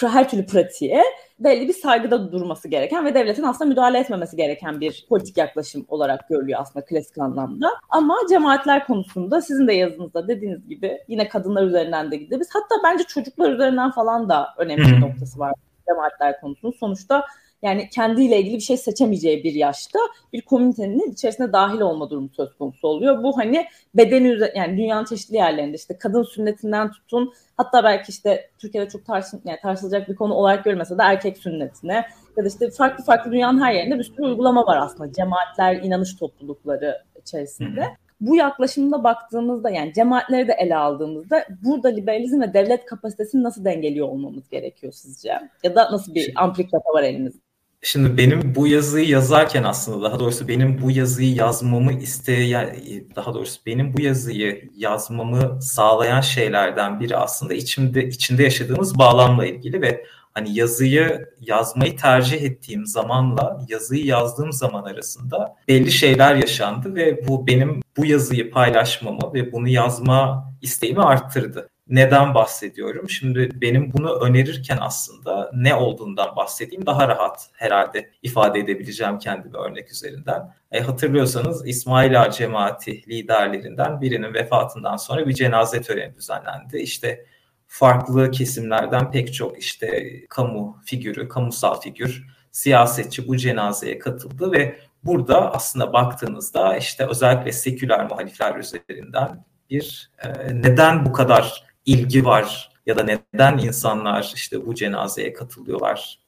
her 0.02 0.30
türlü 0.30 0.46
pratiğe 0.46 1.04
belli 1.40 1.68
bir 1.68 1.74
saygıda 1.74 2.32
durması 2.32 2.68
gereken 2.68 3.06
ve 3.06 3.14
devletin 3.14 3.44
aslında 3.44 3.70
müdahale 3.70 4.00
etmemesi 4.00 4.38
gereken 4.38 4.82
bir 4.82 5.06
politik 5.10 5.38
yaklaşım 5.38 5.86
olarak 5.88 6.30
görülüyor 6.30 6.60
aslında 6.62 6.86
klasik 6.86 7.18
anlamda. 7.18 7.70
Ama 7.90 8.18
cemaatler 8.30 8.88
konusunda 8.88 9.42
sizin 9.42 9.68
de 9.68 9.74
yazınızda 9.74 10.28
dediğiniz 10.28 10.68
gibi 10.68 10.98
yine 11.08 11.28
kadınlar 11.28 11.64
üzerinden 11.64 12.12
de 12.12 12.18
gidiyoruz. 12.18 12.48
Hatta 12.54 12.76
bence 12.84 13.04
çocuklar 13.04 13.52
üzerinden 13.52 13.92
falan 13.92 14.30
da 14.30 14.48
önemli 14.58 14.84
bir 14.84 15.02
noktası 15.02 15.40
var 15.40 15.54
cemaatler 15.88 16.42
konusunun. 16.42 16.74
Sonuçta 16.80 17.26
yani 17.66 17.90
kendiyle 17.90 18.40
ilgili 18.40 18.56
bir 18.56 18.62
şey 18.62 18.78
seçemeyeceği 18.78 19.44
bir 19.44 19.54
yaşta 19.54 20.00
bir 20.34 20.42
komünitenin 20.42 21.12
içerisine 21.12 21.54
dahil 21.54 21.82
olma 21.82 22.10
durumu 22.10 22.30
söz 22.30 22.58
konusu 22.58 22.88
oluyor. 22.88 23.24
Bu 23.24 23.38
hani 23.38 23.66
bedeni 23.96 24.40
yani 24.56 24.78
dünyanın 24.78 25.06
çeşitli 25.06 25.36
yerlerinde 25.36 25.76
işte 25.76 25.98
kadın 25.98 26.24
sünnetinden 26.24 26.92
tutun 26.92 27.34
hatta 27.58 27.84
belki 27.84 28.10
işte 28.10 28.50
Türkiye'de 28.58 28.90
çok 28.90 29.06
tartışın, 29.06 29.42
yani 29.46 29.60
tartışılacak 29.62 30.10
bir 30.10 30.16
konu 30.16 30.34
olarak 30.34 30.64
görülmese 30.64 30.98
de 30.98 31.02
erkek 31.02 31.38
sünnetine 31.38 32.06
ya 32.38 32.44
da 32.44 32.48
işte 32.48 32.70
farklı 32.70 33.04
farklı 33.04 33.32
dünyanın 33.32 33.62
her 33.62 33.74
yerinde 33.74 34.00
bir 34.00 34.04
sürü 34.04 34.24
uygulama 34.24 34.66
var 34.66 34.78
aslında 34.78 35.14
cemaatler, 35.14 35.76
inanış 35.76 36.16
toplulukları 36.16 37.04
içerisinde. 37.22 37.82
Hı 37.82 38.06
bu 38.22 38.36
yaklaşımda 38.36 39.04
baktığımızda 39.04 39.70
yani 39.70 39.94
cemaatleri 39.94 40.48
de 40.48 40.54
ele 40.54 40.76
aldığımızda 40.76 41.46
burada 41.66 41.88
liberalizm 41.88 42.42
ve 42.42 42.54
devlet 42.54 42.86
kapasitesini 42.86 43.44
nasıl 43.44 43.66
dengeliyor 43.66 44.08
olmamız 44.08 44.50
gerekiyor 44.50 44.94
sizce? 44.94 45.40
Ya 45.64 45.76
da 45.76 45.92
nasıl 45.92 46.16
bir 46.16 46.34
amplik 46.36 46.72
data 46.72 46.94
var 46.94 47.04
elimizde? 47.04 47.45
Şimdi 47.88 48.18
benim 48.18 48.56
bu 48.56 48.68
yazıyı 48.68 49.10
yazarken 49.10 49.64
aslında 49.64 50.10
daha 50.10 50.20
doğrusu 50.20 50.48
benim 50.48 50.82
bu 50.82 50.92
yazıyı 50.92 51.36
yazmamı 51.36 51.94
isteyen 51.94 52.76
daha 53.16 53.34
doğrusu 53.34 53.60
benim 53.66 53.94
bu 53.94 54.02
yazıyı 54.02 54.70
yazmamı 54.78 55.62
sağlayan 55.62 56.22
şeylerden 56.22 57.00
biri 57.00 57.18
aslında 57.18 57.54
içimde 57.54 58.08
içinde 58.08 58.44
yaşadığımız 58.44 58.98
bağlamla 58.98 59.46
ilgili 59.46 59.82
ve 59.82 60.06
hani 60.34 60.56
yazıyı 60.56 61.30
yazmayı 61.40 61.98
tercih 61.98 62.42
ettiğim 62.42 62.86
zamanla 62.86 63.66
yazıyı 63.70 64.06
yazdığım 64.06 64.54
zaman 64.54 64.84
arasında 64.84 65.56
belli 65.68 65.92
şeyler 65.92 66.36
yaşandı 66.36 66.96
ve 66.96 67.28
bu 67.28 67.48
benim 67.48 67.82
bu 67.98 68.06
yazıyı 68.06 68.52
paylaşmamı 68.52 69.34
ve 69.34 69.52
bunu 69.52 69.68
yazma 69.68 70.52
isteğimi 70.62 71.02
arttırdı. 71.02 71.70
Neden 71.88 72.34
bahsediyorum? 72.34 73.10
Şimdi 73.10 73.62
benim 73.62 73.94
bunu 73.94 74.20
önerirken 74.20 74.78
aslında 74.82 75.52
ne 75.54 75.76
olduğundan 75.76 76.36
bahsedeyim 76.36 76.86
daha 76.86 77.08
rahat 77.08 77.50
herhalde 77.54 78.12
ifade 78.24 78.60
edebileceğim 78.60 79.20
kendimi 79.20 79.58
örnek 79.58 79.92
üzerinden. 79.92 80.56
E, 80.72 80.80
hatırlıyorsanız 80.80 81.68
İsmail 81.68 82.22
Ağa 82.22 82.32
cemaati 82.32 83.10
liderlerinden 83.10 84.02
birinin 84.02 84.34
vefatından 84.34 84.98
sonra 84.98 85.28
bir 85.28 85.34
cenaze 85.34 85.82
töreni 85.82 86.16
düzenlendi. 86.16 86.78
İşte 86.78 87.26
farklı 87.68 88.32
kesimlerden 88.32 89.12
pek 89.12 89.34
çok 89.34 89.60
işte 89.60 90.06
kamu 90.30 90.78
figürü, 90.86 91.28
kamusal 91.28 91.82
figür, 91.82 92.26
siyasetçi 92.52 93.28
bu 93.28 93.38
cenazeye 93.38 94.00
katıldı 94.00 94.52
ve 94.52 94.80
burada 95.04 95.54
aslında 95.54 95.94
baktığınızda 95.94 96.78
işte 96.78 97.08
özellikle 97.10 97.52
seküler 97.52 98.06
muhalifler 98.10 98.56
üzerinden 98.56 99.46
bir 99.70 100.12
e, 100.24 100.28
neden 100.54 101.06
bu 101.06 101.14
kadar 101.14 101.66
ilgi 101.86 102.26
var 102.26 102.72
ya 102.86 102.98
da 102.98 103.04
neden 103.04 103.58
insanlar 103.58 104.32
işte 104.36 104.66
bu 104.66 104.76
cenazeye 104.76 105.34
katılıyorlar? 105.34 106.20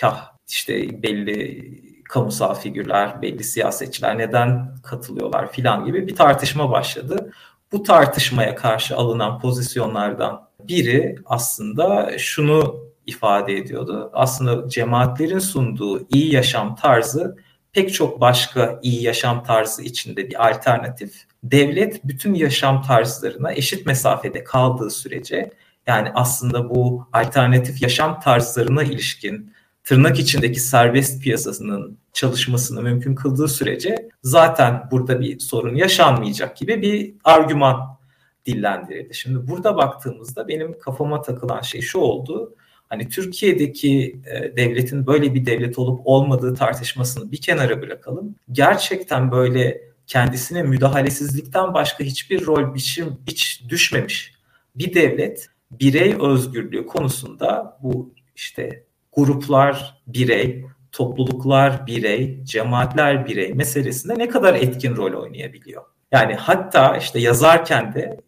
Kah 0.00 0.32
işte 0.48 1.02
belli 1.02 2.02
kamusal 2.04 2.54
figürler, 2.54 3.22
belli 3.22 3.44
siyasetçiler 3.44 4.18
neden 4.18 4.76
katılıyorlar 4.82 5.52
filan 5.52 5.84
gibi 5.84 6.06
bir 6.06 6.16
tartışma 6.16 6.70
başladı. 6.70 7.32
Bu 7.72 7.82
tartışmaya 7.82 8.54
karşı 8.54 8.96
alınan 8.96 9.40
pozisyonlardan 9.40 10.48
biri 10.68 11.16
aslında 11.26 12.18
şunu 12.18 12.80
ifade 13.06 13.56
ediyordu. 13.56 14.10
Aslında 14.12 14.68
cemaatlerin 14.68 15.38
sunduğu 15.38 16.06
iyi 16.08 16.34
yaşam 16.34 16.74
tarzı 16.74 17.36
pek 17.72 17.94
çok 17.94 18.20
başka 18.20 18.80
iyi 18.82 19.02
yaşam 19.02 19.44
tarzı 19.44 19.82
içinde 19.82 20.28
bir 20.30 20.48
alternatif. 20.48 21.29
Devlet 21.42 22.04
bütün 22.04 22.34
yaşam 22.34 22.82
tarzlarına 22.82 23.52
eşit 23.52 23.86
mesafede 23.86 24.44
kaldığı 24.44 24.90
sürece 24.90 25.50
yani 25.86 26.10
aslında 26.14 26.70
bu 26.70 27.06
alternatif 27.12 27.82
yaşam 27.82 28.20
tarzlarına 28.20 28.82
ilişkin 28.82 29.52
tırnak 29.84 30.18
içindeki 30.18 30.60
serbest 30.60 31.22
piyasasının 31.22 31.98
çalışmasını 32.12 32.82
mümkün 32.82 33.14
kıldığı 33.14 33.48
sürece 33.48 34.08
zaten 34.22 34.88
burada 34.90 35.20
bir 35.20 35.38
sorun 35.38 35.74
yaşanmayacak 35.74 36.56
gibi 36.56 36.82
bir 36.82 37.14
argüman 37.24 37.98
dillendirildi. 38.46 39.14
Şimdi 39.14 39.48
burada 39.48 39.76
baktığımızda 39.76 40.48
benim 40.48 40.78
kafama 40.78 41.22
takılan 41.22 41.60
şey 41.60 41.80
şu 41.80 41.98
oldu. 41.98 42.54
Hani 42.88 43.08
Türkiye'deki 43.08 44.20
e, 44.26 44.56
devletin 44.56 45.06
böyle 45.06 45.34
bir 45.34 45.46
devlet 45.46 45.78
olup 45.78 46.00
olmadığı 46.04 46.54
tartışmasını 46.54 47.32
bir 47.32 47.40
kenara 47.40 47.82
bırakalım. 47.82 48.34
Gerçekten 48.52 49.32
böyle 49.32 49.89
kendisine 50.10 50.62
müdahalesizlikten 50.62 51.74
başka 51.74 52.04
hiçbir 52.04 52.46
rol 52.46 52.74
biçim 52.74 53.18
hiç 53.26 53.62
düşmemiş 53.68 54.34
bir 54.74 54.94
devlet 54.94 55.48
birey 55.70 56.14
özgürlüğü 56.20 56.86
konusunda 56.86 57.78
bu 57.82 58.14
işte 58.36 58.84
gruplar 59.12 60.02
birey, 60.06 60.66
topluluklar 60.92 61.86
birey, 61.86 62.44
cemaatler 62.44 63.26
birey 63.26 63.54
meselesinde 63.54 64.18
ne 64.18 64.28
kadar 64.28 64.54
etkin 64.54 64.96
rol 64.96 65.22
oynayabiliyor? 65.22 65.82
Yani 66.12 66.34
hatta 66.34 66.96
işte 66.96 67.18
yazarken 67.18 67.94
de 67.94 68.20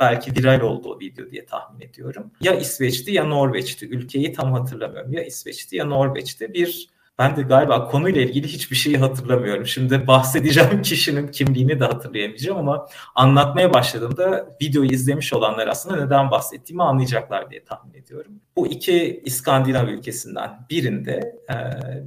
belki 0.00 0.36
viral 0.36 0.60
oldu 0.60 0.94
o 0.94 1.00
video 1.00 1.30
diye 1.30 1.46
tahmin 1.46 1.80
ediyorum. 1.80 2.30
Ya 2.40 2.54
İsveç'ti 2.54 3.12
ya 3.12 3.24
Norveç'ti. 3.24 3.88
Ülkeyi 3.88 4.32
tam 4.32 4.52
hatırlamıyorum. 4.52 5.12
Ya 5.12 5.24
İsveç'ti 5.24 5.76
ya 5.76 5.84
Norveç'ti. 5.84 6.54
Bir 6.54 6.88
ben 7.18 7.36
de 7.36 7.42
galiba 7.42 7.88
konuyla 7.88 8.22
ilgili 8.22 8.48
hiçbir 8.48 8.76
şeyi 8.76 8.98
hatırlamıyorum. 8.98 9.66
Şimdi 9.66 10.06
bahsedeceğim 10.06 10.82
kişinin 10.82 11.28
kimliğini 11.28 11.80
de 11.80 11.84
hatırlayamayacağım 11.84 12.58
ama 12.58 12.86
anlatmaya 13.14 13.74
başladığımda 13.74 14.56
videoyu 14.62 14.90
izlemiş 14.90 15.32
olanlar 15.32 15.68
aslında 15.68 16.04
neden 16.04 16.30
bahsettiğimi 16.30 16.82
anlayacaklar 16.82 17.50
diye 17.50 17.64
tahmin 17.64 17.94
ediyorum. 17.94 18.32
Bu 18.56 18.66
iki 18.66 19.22
İskandinav 19.24 19.88
ülkesinden 19.88 20.66
birinde 20.70 21.36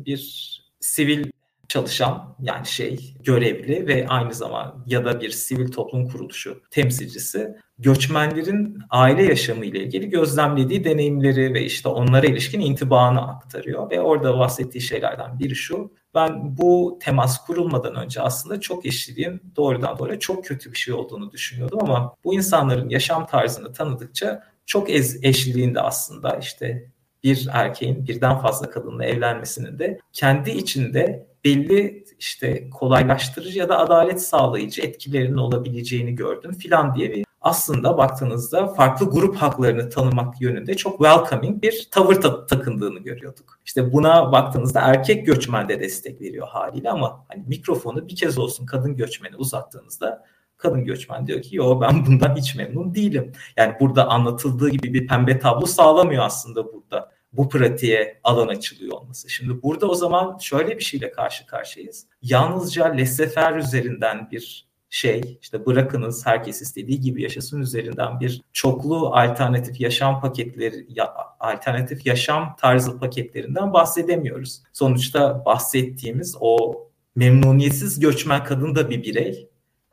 bir 0.05 0.51
sivil 0.79 1.31
çalışan 1.67 2.35
yani 2.41 2.65
şey 2.65 3.15
görevli 3.23 3.87
ve 3.87 4.07
aynı 4.07 4.33
zaman 4.33 4.83
ya 4.87 5.05
da 5.05 5.21
bir 5.21 5.29
sivil 5.29 5.71
toplum 5.71 6.07
kuruluşu 6.07 6.61
temsilcisi 6.71 7.55
göçmenlerin 7.81 8.79
aile 8.89 9.23
yaşamı 9.23 9.65
ile 9.65 9.83
ilgili 9.83 10.09
gözlemlediği 10.09 10.83
deneyimleri 10.83 11.53
ve 11.53 11.65
işte 11.65 11.89
onlara 11.89 12.25
ilişkin 12.27 12.59
intibağını 12.59 13.21
aktarıyor 13.21 13.91
ve 13.91 14.01
orada 14.01 14.39
bahsettiği 14.39 14.81
şeylerden 14.81 15.39
biri 15.39 15.55
şu. 15.55 15.93
Ben 16.15 16.57
bu 16.57 16.99
temas 17.03 17.45
kurulmadan 17.45 17.95
önce 17.95 18.21
aslında 18.21 18.59
çok 18.59 18.85
eşliliğin 18.85 19.41
doğrudan 19.55 19.99
doğruya 19.99 20.19
çok 20.19 20.45
kötü 20.45 20.71
bir 20.71 20.77
şey 20.77 20.93
olduğunu 20.93 21.31
düşünüyordum 21.31 21.79
ama 21.81 22.15
bu 22.23 22.33
insanların 22.33 22.89
yaşam 22.89 23.25
tarzını 23.25 23.73
tanıdıkça 23.73 24.43
çok 24.65 24.89
ez, 24.89 25.23
eşliliğin 25.23 25.75
de 25.75 25.81
aslında 25.81 26.37
işte 26.37 26.91
bir 27.23 27.47
erkeğin 27.51 28.07
birden 28.07 28.37
fazla 28.37 28.69
kadınla 28.69 29.05
evlenmesinin 29.05 29.79
de 29.79 29.99
kendi 30.13 30.49
içinde 30.49 31.27
belli 31.45 32.05
işte 32.19 32.69
kolaylaştırıcı 32.69 33.59
ya 33.59 33.69
da 33.69 33.79
adalet 33.79 34.21
sağlayıcı 34.21 34.81
etkilerinin 34.81 35.37
olabileceğini 35.37 36.15
gördüm 36.15 36.53
filan 36.53 36.95
diye 36.95 37.11
bir 37.11 37.25
aslında 37.41 37.97
baktığınızda 37.97 38.67
farklı 38.67 39.09
grup 39.09 39.35
haklarını 39.35 39.89
tanımak 39.89 40.41
yönünde 40.41 40.73
çok 40.73 40.97
welcoming 40.97 41.63
bir 41.63 41.87
tavır 41.91 42.15
ta- 42.15 42.45
takındığını 42.45 42.99
görüyorduk. 42.99 43.59
İşte 43.65 43.93
buna 43.93 44.31
baktığınızda 44.31 44.81
erkek 44.81 45.25
göçmen 45.25 45.69
de 45.69 45.79
destek 45.79 46.21
veriyor 46.21 46.47
haliyle 46.47 46.89
ama 46.89 47.25
hani 47.27 47.43
mikrofonu 47.47 48.07
bir 48.07 48.15
kez 48.15 48.37
olsun 48.37 48.65
kadın 48.65 48.95
göçmene 48.95 49.35
uzattığınızda 49.35 50.25
kadın 50.57 50.85
göçmen 50.85 51.27
diyor 51.27 51.41
ki 51.41 51.55
yo 51.55 51.81
ben 51.81 52.05
bundan 52.05 52.35
hiç 52.35 52.55
memnun 52.55 52.95
değilim. 52.95 53.31
Yani 53.57 53.73
burada 53.79 54.07
anlatıldığı 54.07 54.69
gibi 54.69 54.93
bir 54.93 55.07
pembe 55.07 55.39
tablo 55.39 55.65
sağlamıyor 55.65 56.25
aslında 56.25 56.73
burada 56.73 57.11
bu 57.33 57.49
pratiğe 57.49 58.19
alan 58.23 58.47
açılıyor 58.47 58.97
olması. 58.97 59.29
Şimdi 59.29 59.63
burada 59.63 59.87
o 59.87 59.95
zaman 59.95 60.37
şöyle 60.37 60.77
bir 60.77 60.83
şeyle 60.83 61.11
karşı 61.11 61.45
karşıyayız. 61.45 62.05
Yalnızca 62.21 62.85
lessefer 62.85 63.55
üzerinden 63.55 64.31
bir 64.31 64.70
şey 64.93 65.37
işte 65.41 65.65
bırakınız 65.65 66.25
herkes 66.25 66.61
istediği 66.61 66.99
gibi 66.99 67.23
yaşasın 67.23 67.61
üzerinden 67.61 68.19
bir 68.19 68.41
çoklu 68.53 69.15
alternatif 69.15 69.81
yaşam 69.81 70.21
paketleri 70.21 70.85
ya, 70.89 71.13
alternatif 71.39 72.05
yaşam 72.05 72.55
tarzı 72.59 72.99
paketlerinden 72.99 73.73
bahsedemiyoruz. 73.73 74.61
Sonuçta 74.73 75.45
bahsettiğimiz 75.45 76.37
o 76.39 76.77
memnuniyetsiz 77.15 77.99
göçmen 77.99 78.43
kadın 78.43 78.75
da 78.75 78.89
bir 78.89 79.03
birey 79.03 79.49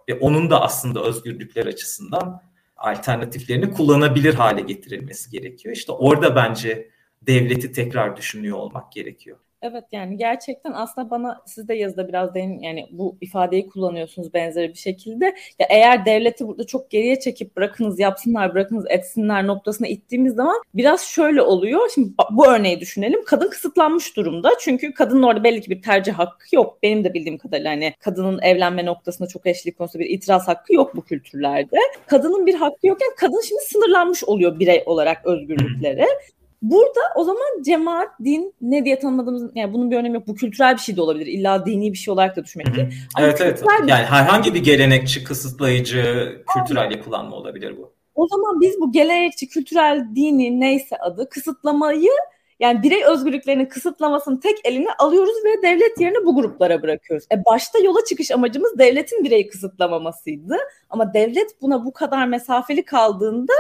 ve 0.09 0.15
onun 0.15 0.51
da 0.51 0.63
aslında 0.63 1.03
özgürlükler 1.03 1.67
açısından 1.67 2.43
alternatiflerini 2.77 3.71
kullanabilir 3.71 4.35
hale 4.35 4.61
getirilmesi 4.61 5.31
gerekiyor. 5.31 5.77
İşte 5.77 5.93
orada 5.93 6.37
bence 6.37 6.91
devleti 7.23 7.73
tekrar 7.73 8.17
düşünüyor 8.17 8.57
olmak 8.57 8.93
gerekiyor. 8.93 9.39
Evet 9.63 9.85
yani 9.93 10.17
gerçekten 10.17 10.73
aslında 10.73 11.11
bana 11.11 11.43
siz 11.47 11.69
de 11.69 11.75
yazıda 11.75 12.09
biraz 12.09 12.35
deyin 12.35 12.61
yani 12.61 12.89
bu 12.91 13.17
ifadeyi 13.21 13.69
kullanıyorsunuz 13.69 14.35
benzeri 14.35 14.69
bir 14.69 14.79
şekilde. 14.79 15.25
Ya 15.59 15.67
eğer 15.71 16.05
devleti 16.05 16.47
burada 16.47 16.67
çok 16.67 16.91
geriye 16.91 17.21
çekip 17.21 17.57
bırakınız 17.57 17.99
yapsınlar 17.99 18.55
bırakınız 18.55 18.85
etsinler 18.89 19.47
noktasına 19.47 19.89
ittiğimiz 19.89 20.35
zaman 20.35 20.57
biraz 20.75 21.03
şöyle 21.03 21.43
oluyor. 21.43 21.91
Şimdi 21.95 22.13
bu 22.31 22.47
örneği 22.47 22.81
düşünelim. 22.81 23.25
Kadın 23.25 23.51
kısıtlanmış 23.51 24.17
durumda. 24.17 24.51
Çünkü 24.61 24.95
kadının 24.95 25.23
orada 25.23 25.45
belli 25.45 25.61
ki 25.61 25.71
bir 25.71 25.83
tercih 25.83 26.13
hakkı 26.13 26.57
yok. 26.57 26.79
Benim 26.83 27.05
de 27.05 27.15
bildiğim 27.15 27.39
kadarıyla 27.39 27.71
hani 27.71 27.95
kadının 28.01 28.43
evlenme 28.43 28.85
noktasında 28.87 29.29
çok 29.29 29.47
eşlik 29.47 29.79
konusunda 29.79 30.05
bir 30.05 30.11
itiraz 30.11 30.49
hakkı 30.49 30.75
yok 30.75 30.97
bu 30.97 31.05
kültürlerde. 31.05 31.77
Kadının 32.07 32.47
bir 32.47 32.55
hakkı 32.55 32.87
yokken 32.87 33.11
kadın 33.17 33.41
şimdi 33.49 33.61
sınırlanmış 33.63 34.25
oluyor 34.25 34.61
birey 34.61 34.83
olarak 34.87 35.27
özgürlükleri. 35.27 36.07
Burada 36.63 37.01
o 37.17 37.25
zaman 37.25 37.63
cemaat, 37.63 38.09
din 38.25 38.55
ne 38.61 38.85
diye 38.85 38.99
tanımladığımız 38.99 39.51
yani 39.55 39.73
bunun 39.73 39.91
bir 39.91 39.97
önemi 39.97 40.15
yok. 40.15 40.27
Bu 40.27 40.35
kültürel 40.35 40.75
bir 40.75 40.81
şey 40.81 40.97
de 40.97 41.03
olabilir. 41.03 41.27
İlla 41.27 41.67
dini 41.67 41.93
bir 41.93 41.99
şey 41.99 42.13
olarak 42.13 42.37
da 42.37 42.45
düşünmek 42.45 42.75
değil. 42.75 42.89
Evet 43.21 43.41
evet. 43.41 43.63
Bir... 43.83 43.89
Yani 43.89 44.05
herhangi 44.05 44.55
bir 44.55 44.65
gelenekçi, 44.65 45.25
kısıtlayıcı, 45.25 46.37
kültürel 46.55 46.91
yapılanma 46.91 47.37
olabilir 47.37 47.77
bu. 47.79 47.93
O 48.15 48.29
zaman 48.29 48.61
biz 48.61 48.81
bu 48.81 48.93
gelenekçi, 48.93 49.49
kültürel, 49.49 50.07
dini 50.15 50.61
neyse 50.61 50.97
adı 50.97 51.29
kısıtlamayı 51.29 52.11
yani 52.61 52.83
birey 52.83 53.05
özgürlüklerinin 53.05 53.67
kısıtlamasını 53.67 54.41
tek 54.41 54.57
eline 54.65 54.93
alıyoruz 54.99 55.35
ve 55.45 55.63
devlet 55.63 56.01
yerine 56.01 56.27
bu 56.27 56.35
gruplara 56.35 56.83
bırakıyoruz. 56.83 57.27
E 57.33 57.45
başta 57.45 57.79
yola 57.79 58.05
çıkış 58.09 58.31
amacımız 58.31 58.79
devletin 58.79 59.25
bireyi 59.25 59.49
kısıtlamamasıydı. 59.49 60.57
Ama 60.91 61.15
devlet 61.15 61.63
buna 61.63 61.85
bu 61.85 61.93
kadar 61.93 62.27
mesafeli 62.27 62.85
kaldığında 62.85 63.53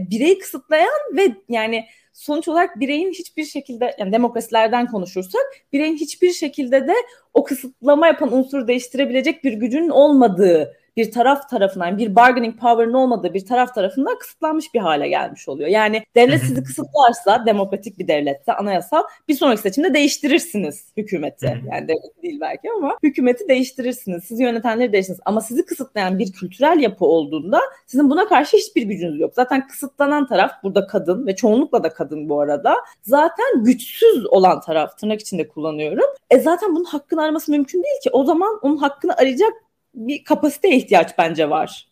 e, 0.00 0.10
bireyi 0.10 0.38
kısıtlayan 0.38 1.16
ve 1.16 1.34
yani 1.48 1.84
sonuç 2.12 2.48
olarak 2.48 2.80
bireyin 2.80 3.10
hiçbir 3.10 3.44
şekilde 3.44 3.96
yani 3.98 4.12
demokrasilerden 4.12 4.86
konuşursak 4.86 5.42
bireyin 5.72 5.96
hiçbir 5.96 6.32
şekilde 6.32 6.88
de 6.88 6.94
o 7.34 7.44
kısıtlama 7.44 8.06
yapan 8.06 8.32
unsuru 8.32 8.68
değiştirebilecek 8.68 9.44
bir 9.44 9.52
gücünün 9.52 9.88
olmadığı 9.88 10.76
bir 10.96 11.10
taraf 11.10 11.50
tarafından 11.50 11.98
bir 11.98 12.14
bargaining 12.14 12.60
power'ın 12.60 12.92
olmadığı 12.92 13.34
bir 13.34 13.46
taraf 13.46 13.74
tarafından 13.74 14.18
kısıtlanmış 14.18 14.74
bir 14.74 14.80
hale 14.80 15.08
gelmiş 15.08 15.48
oluyor. 15.48 15.68
Yani 15.68 16.02
devlet 16.16 16.40
sizi 16.40 16.64
kısıtlarsa 16.64 17.46
demokratik 17.46 17.98
bir 17.98 18.08
devlette 18.08 18.52
anayasal 18.52 19.02
bir 19.28 19.34
sonraki 19.34 19.60
seçimde 19.60 19.94
değiştirirsiniz 19.94 20.84
hükümeti. 20.96 21.46
Yani 21.46 21.88
devlet 21.88 22.22
değil 22.22 22.40
belki 22.40 22.68
ama 22.76 22.98
hükümeti 23.02 23.48
değiştirirsiniz. 23.48 24.24
Sizi 24.24 24.42
yönetenleri 24.42 24.92
değiştirirsiniz. 24.92 25.20
Ama 25.24 25.40
sizi 25.40 25.66
kısıtlayan 25.66 26.18
bir 26.18 26.32
kültürel 26.32 26.80
yapı 26.80 27.04
olduğunda 27.04 27.60
sizin 27.86 28.10
buna 28.10 28.28
karşı 28.28 28.56
hiçbir 28.56 28.82
gücünüz 28.82 29.20
yok. 29.20 29.32
Zaten 29.34 29.66
kısıtlanan 29.66 30.26
taraf 30.26 30.52
burada 30.62 30.86
kadın 30.86 31.26
ve 31.26 31.36
çoğunlukla 31.36 31.84
da 31.84 31.92
kadın 31.92 32.28
bu 32.28 32.40
arada. 32.40 32.76
Zaten 33.02 33.64
güçsüz 33.64 34.26
olan 34.26 34.60
taraf 34.60 34.98
tırnak 34.98 35.20
içinde 35.20 35.48
kullanıyorum. 35.48 36.06
E 36.30 36.38
zaten 36.38 36.74
bunun 36.74 36.84
hakkını 36.84 37.22
araması 37.22 37.50
mümkün 37.50 37.82
değil 37.82 38.00
ki. 38.02 38.10
O 38.12 38.24
zaman 38.24 38.58
onun 38.62 38.76
hakkını 38.76 39.16
arayacak 39.16 39.52
bir 39.94 40.24
kapasiteye 40.24 40.76
ihtiyaç 40.76 41.18
bence 41.18 41.50
var. 41.50 41.90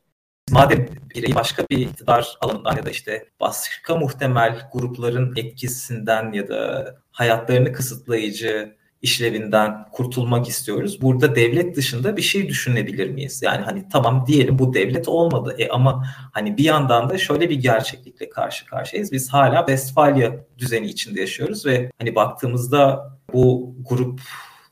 Madem 0.50 0.86
birey 1.14 1.34
başka 1.34 1.64
bir 1.70 1.78
iktidar 1.78 2.36
alanından 2.40 2.76
ya 2.76 2.86
da 2.86 2.90
işte 2.90 3.28
başka 3.40 3.96
muhtemel 3.96 4.68
grupların 4.72 5.36
etkisinden 5.36 6.32
ya 6.32 6.48
da 6.48 6.94
hayatlarını 7.10 7.72
kısıtlayıcı 7.72 8.78
işlevinden 9.02 9.88
kurtulmak 9.92 10.48
istiyoruz. 10.48 11.02
Burada 11.02 11.34
devlet 11.34 11.76
dışında 11.76 12.16
bir 12.16 12.22
şey 12.22 12.48
düşünebilir 12.48 13.10
miyiz? 13.10 13.42
Yani 13.42 13.64
hani 13.64 13.88
tamam 13.92 14.24
diyelim 14.26 14.58
bu 14.58 14.74
devlet 14.74 15.08
olmadı. 15.08 15.54
E 15.58 15.68
ama 15.68 16.04
hani 16.32 16.56
bir 16.56 16.64
yandan 16.64 17.10
da 17.10 17.18
şöyle 17.18 17.50
bir 17.50 17.56
gerçeklikle 17.56 18.30
karşı 18.30 18.66
karşıyayız. 18.66 19.12
Biz 19.12 19.32
hala 19.32 19.58
Westfalia 19.58 20.32
düzeni 20.58 20.86
içinde 20.86 21.20
yaşıyoruz 21.20 21.66
ve 21.66 21.90
hani 21.98 22.14
baktığımızda 22.14 23.10
bu 23.32 23.74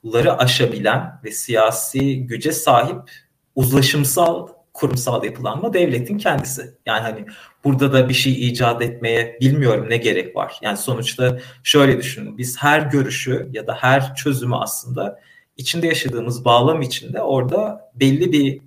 grupları 0.06 0.38
aşabilen 0.38 1.20
ve 1.24 1.30
siyasi 1.30 2.26
güce 2.26 2.52
sahip 2.52 3.10
uzlaşımsal 3.54 4.48
kurumsal 4.72 5.24
yapılanma 5.24 5.72
devletin 5.72 6.18
kendisi. 6.18 6.74
Yani 6.86 7.00
hani 7.00 7.26
burada 7.64 7.92
da 7.92 8.08
bir 8.08 8.14
şey 8.14 8.48
icat 8.48 8.82
etmeye 8.82 9.38
bilmiyorum 9.40 9.86
ne 9.88 9.96
gerek 9.96 10.36
var. 10.36 10.58
Yani 10.62 10.76
sonuçta 10.76 11.38
şöyle 11.62 11.98
düşünün. 11.98 12.38
Biz 12.38 12.62
her 12.62 12.80
görüşü 12.80 13.48
ya 13.52 13.66
da 13.66 13.74
her 13.74 14.14
çözümü 14.14 14.56
aslında 14.56 15.20
içinde 15.56 15.86
yaşadığımız 15.86 16.44
bağlam 16.44 16.82
içinde 16.82 17.22
orada 17.22 17.90
belli 17.94 18.32
bir 18.32 18.60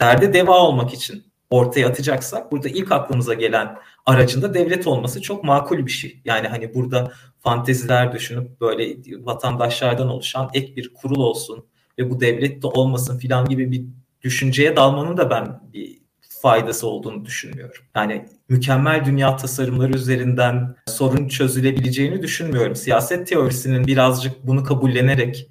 derde 0.00 0.32
deva 0.32 0.58
olmak 0.58 0.94
için 0.94 1.24
ortaya 1.50 1.88
atacaksak 1.88 2.52
burada 2.52 2.68
ilk 2.68 2.92
aklımıza 2.92 3.34
gelen 3.34 3.76
aracında 4.06 4.54
devlet 4.54 4.86
olması 4.86 5.22
çok 5.22 5.44
makul 5.44 5.86
bir 5.86 5.90
şey. 5.90 6.20
Yani 6.24 6.48
hani 6.48 6.74
burada 6.74 7.12
fanteziler 7.38 8.12
düşünüp 8.12 8.60
böyle 8.60 8.96
vatandaşlardan 9.24 10.08
oluşan 10.08 10.50
ek 10.54 10.76
bir 10.76 10.94
kurul 10.94 11.20
olsun 11.20 11.66
ve 11.98 12.10
bu 12.10 12.20
devlet 12.20 12.62
de 12.62 12.66
olmasın 12.66 13.18
filan 13.18 13.48
gibi 13.48 13.72
bir 13.72 13.84
düşünceye 14.22 14.76
dalmanın 14.76 15.16
da 15.16 15.30
ben 15.30 15.60
bir 15.72 15.98
faydası 16.42 16.86
olduğunu 16.88 17.24
düşünmüyorum. 17.24 17.84
Yani 17.94 18.26
mükemmel 18.48 19.04
dünya 19.04 19.36
tasarımları 19.36 19.92
üzerinden 19.92 20.76
sorun 20.86 21.28
çözülebileceğini 21.28 22.22
düşünmüyorum. 22.22 22.76
Siyaset 22.76 23.26
teorisinin 23.26 23.86
birazcık 23.86 24.46
bunu 24.46 24.64
kabullenerek 24.64 25.50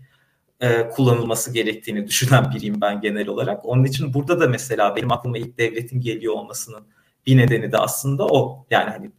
e, 0.59 0.89
kullanılması 0.89 1.53
gerektiğini 1.53 2.07
düşünen 2.07 2.51
biriyim 2.55 2.81
ben 2.81 3.01
genel 3.01 3.27
olarak. 3.27 3.65
Onun 3.65 3.83
için 3.83 4.13
burada 4.13 4.39
da 4.39 4.47
mesela 4.47 4.95
benim 4.95 5.11
aklıma 5.11 5.37
ilk 5.37 5.57
devletin 5.57 6.01
geliyor 6.01 6.33
olmasının 6.33 6.87
bir 7.25 7.37
nedeni 7.37 7.71
de 7.71 7.77
aslında 7.77 8.27
o. 8.27 8.65
Yani 8.69 8.89
hani 8.89 9.11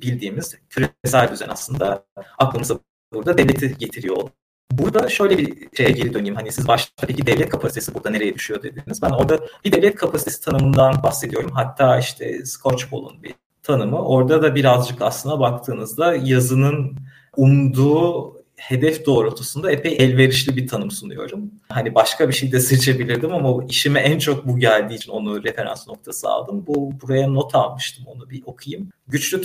bildiğimiz 0.00 0.54
küresel 0.70 1.32
düzen 1.32 1.48
aslında 1.48 2.04
aklımıza 2.38 2.78
burada 3.12 3.38
devleti 3.38 3.78
getiriyor 3.78 4.30
Burada 4.72 5.08
şöyle 5.08 5.38
bir 5.38 5.68
şeye 5.76 5.90
geri 5.90 6.14
döneyim. 6.14 6.34
Hani 6.34 6.52
siz 6.52 6.68
başta 6.68 7.06
peki 7.06 7.26
devlet 7.26 7.48
kapasitesi 7.48 7.94
burada 7.94 8.10
nereye 8.10 8.34
düşüyor 8.34 8.62
dediniz. 8.62 9.02
Ben 9.02 9.10
orada 9.10 9.38
bir 9.64 9.72
devlet 9.72 9.94
kapasitesi 9.94 10.40
tanımından 10.40 11.02
bahsediyorum. 11.02 11.50
Hatta 11.54 11.98
işte 11.98 12.46
Scotchball'un 12.46 13.22
bir 13.22 13.34
tanımı. 13.62 14.04
Orada 14.04 14.42
da 14.42 14.54
birazcık 14.54 15.02
aslına 15.02 15.40
baktığınızda 15.40 16.14
yazının 16.14 16.96
umduğu 17.36 18.39
hedef 18.60 19.06
doğrultusunda 19.06 19.72
epey 19.72 19.96
elverişli 19.98 20.56
bir 20.56 20.68
tanım 20.68 20.90
sunuyorum. 20.90 21.50
Hani 21.68 21.94
başka 21.94 22.28
bir 22.28 22.34
şey 22.34 22.52
de 22.52 22.60
seçebilirdim 22.60 23.32
ama 23.32 23.64
işime 23.68 24.00
en 24.00 24.18
çok 24.18 24.46
bu 24.46 24.58
geldiği 24.58 24.94
için 24.94 25.12
onu 25.12 25.44
referans 25.44 25.88
noktası 25.88 26.28
aldım. 26.28 26.64
Bu 26.66 26.92
buraya 27.02 27.28
not 27.28 27.54
almıştım 27.54 28.04
onu 28.06 28.30
bir 28.30 28.42
okuyayım. 28.46 28.88
Güçlü 29.08 29.42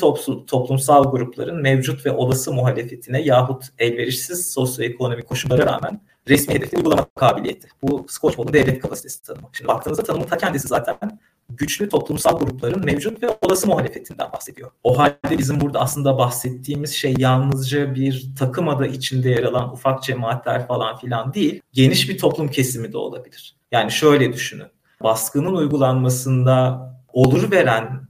toplumsal 0.48 1.12
grupların 1.12 1.62
mevcut 1.62 2.06
ve 2.06 2.12
olası 2.12 2.54
muhalefetine 2.54 3.22
yahut 3.22 3.64
elverişsiz 3.80 4.52
sosyoekonomik 4.52 5.28
koşullara 5.28 5.66
rağmen 5.66 6.02
resmi 6.28 6.54
hedefi 6.54 6.78
uygulama 6.78 7.06
kabiliyeti. 7.16 7.68
Bu 7.82 8.06
Scotchball'un 8.10 8.54
devlet 8.54 8.80
kapasitesi 8.80 9.24
tanımı. 9.24 9.50
Şimdi 9.54 9.68
baktığınızda 9.68 10.04
tanımın 10.04 10.26
ta 10.26 10.38
kendisi 10.38 10.68
zaten 10.68 11.20
güçlü 11.50 11.90
toplumsal 11.90 12.40
grupların 12.40 12.86
mevcut 12.86 13.24
ve 13.24 13.28
olası 13.42 13.68
muhalefetinden 13.68 14.32
bahsediyor. 14.34 14.72
O 14.84 15.00
halde 15.00 15.38
bizim 15.38 15.62
burada 15.62 15.80
aslında 15.80 16.18
bahsettiğimiz 16.18 16.94
şey 16.94 17.14
yalnızca 17.18 17.96
bir 17.96 18.26
takım 18.40 18.70
adı 18.70 18.88
içinde 18.88 19.30
yer 19.30 19.44
alan 19.44 19.74
ufak 19.74 20.04
cemaatler 20.04 20.68
falan 20.68 20.98
filan 20.98 21.34
değil, 21.34 21.62
geniş 21.74 22.10
bir 22.10 22.18
toplum 22.18 22.48
kesimi 22.48 22.94
de 22.94 22.98
olabilir. 22.98 23.56
Yani 23.72 23.92
şöyle 23.92 24.34
düşünün, 24.34 24.68
baskının 25.04 25.56
uygulanmasında 25.56 26.86
olur 27.14 27.52
veren 27.52 28.08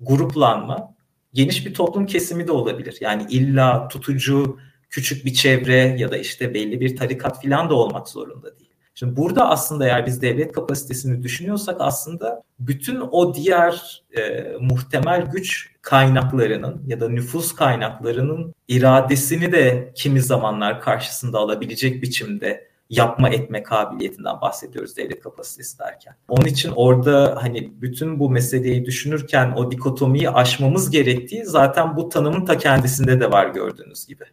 gruplanma 0.00 0.94
geniş 1.34 1.66
bir 1.66 1.74
toplum 1.74 2.06
kesimi 2.06 2.46
de 2.46 2.52
olabilir. 2.52 2.96
Yani 3.00 3.26
illa 3.30 3.88
tutucu 3.88 4.58
küçük 4.90 5.24
bir 5.24 5.34
çevre 5.34 5.96
ya 5.98 6.10
da 6.10 6.16
işte 6.16 6.54
belli 6.54 6.80
bir 6.80 6.96
tarikat 6.96 7.42
filan 7.42 7.70
da 7.70 7.74
olmak 7.74 8.08
zorunda 8.08 8.58
değil. 8.58 8.63
Şimdi 8.94 9.16
burada 9.16 9.50
aslında 9.50 9.86
eğer 9.86 10.06
biz 10.06 10.22
devlet 10.22 10.52
kapasitesini 10.52 11.22
düşünüyorsak 11.22 11.76
aslında 11.78 12.42
bütün 12.58 13.00
o 13.10 13.34
diğer 13.34 14.02
e, 14.16 14.42
muhtemel 14.60 15.26
güç 15.26 15.70
kaynaklarının 15.82 16.82
ya 16.86 17.00
da 17.00 17.08
nüfus 17.08 17.54
kaynaklarının 17.54 18.54
iradesini 18.68 19.52
de 19.52 19.92
kimi 19.94 20.20
zamanlar 20.20 20.80
karşısında 20.80 21.38
alabilecek 21.38 22.02
biçimde 22.02 22.68
yapma 22.90 23.28
etme 23.28 23.62
kabiliyetinden 23.62 24.40
bahsediyoruz 24.40 24.96
devlet 24.96 25.20
kapasitesi 25.20 25.78
derken. 25.78 26.14
Onun 26.28 26.46
için 26.46 26.72
orada 26.76 27.38
hani 27.42 27.72
bütün 27.82 28.18
bu 28.18 28.30
meseleyi 28.30 28.84
düşünürken 28.84 29.52
o 29.56 29.70
dikotomiyi 29.70 30.30
aşmamız 30.30 30.90
gerektiği 30.90 31.44
zaten 31.44 31.96
bu 31.96 32.08
tanımın 32.08 32.44
ta 32.44 32.58
kendisinde 32.58 33.20
de 33.20 33.32
var 33.32 33.46
gördüğünüz 33.46 34.06
gibi. 34.06 34.24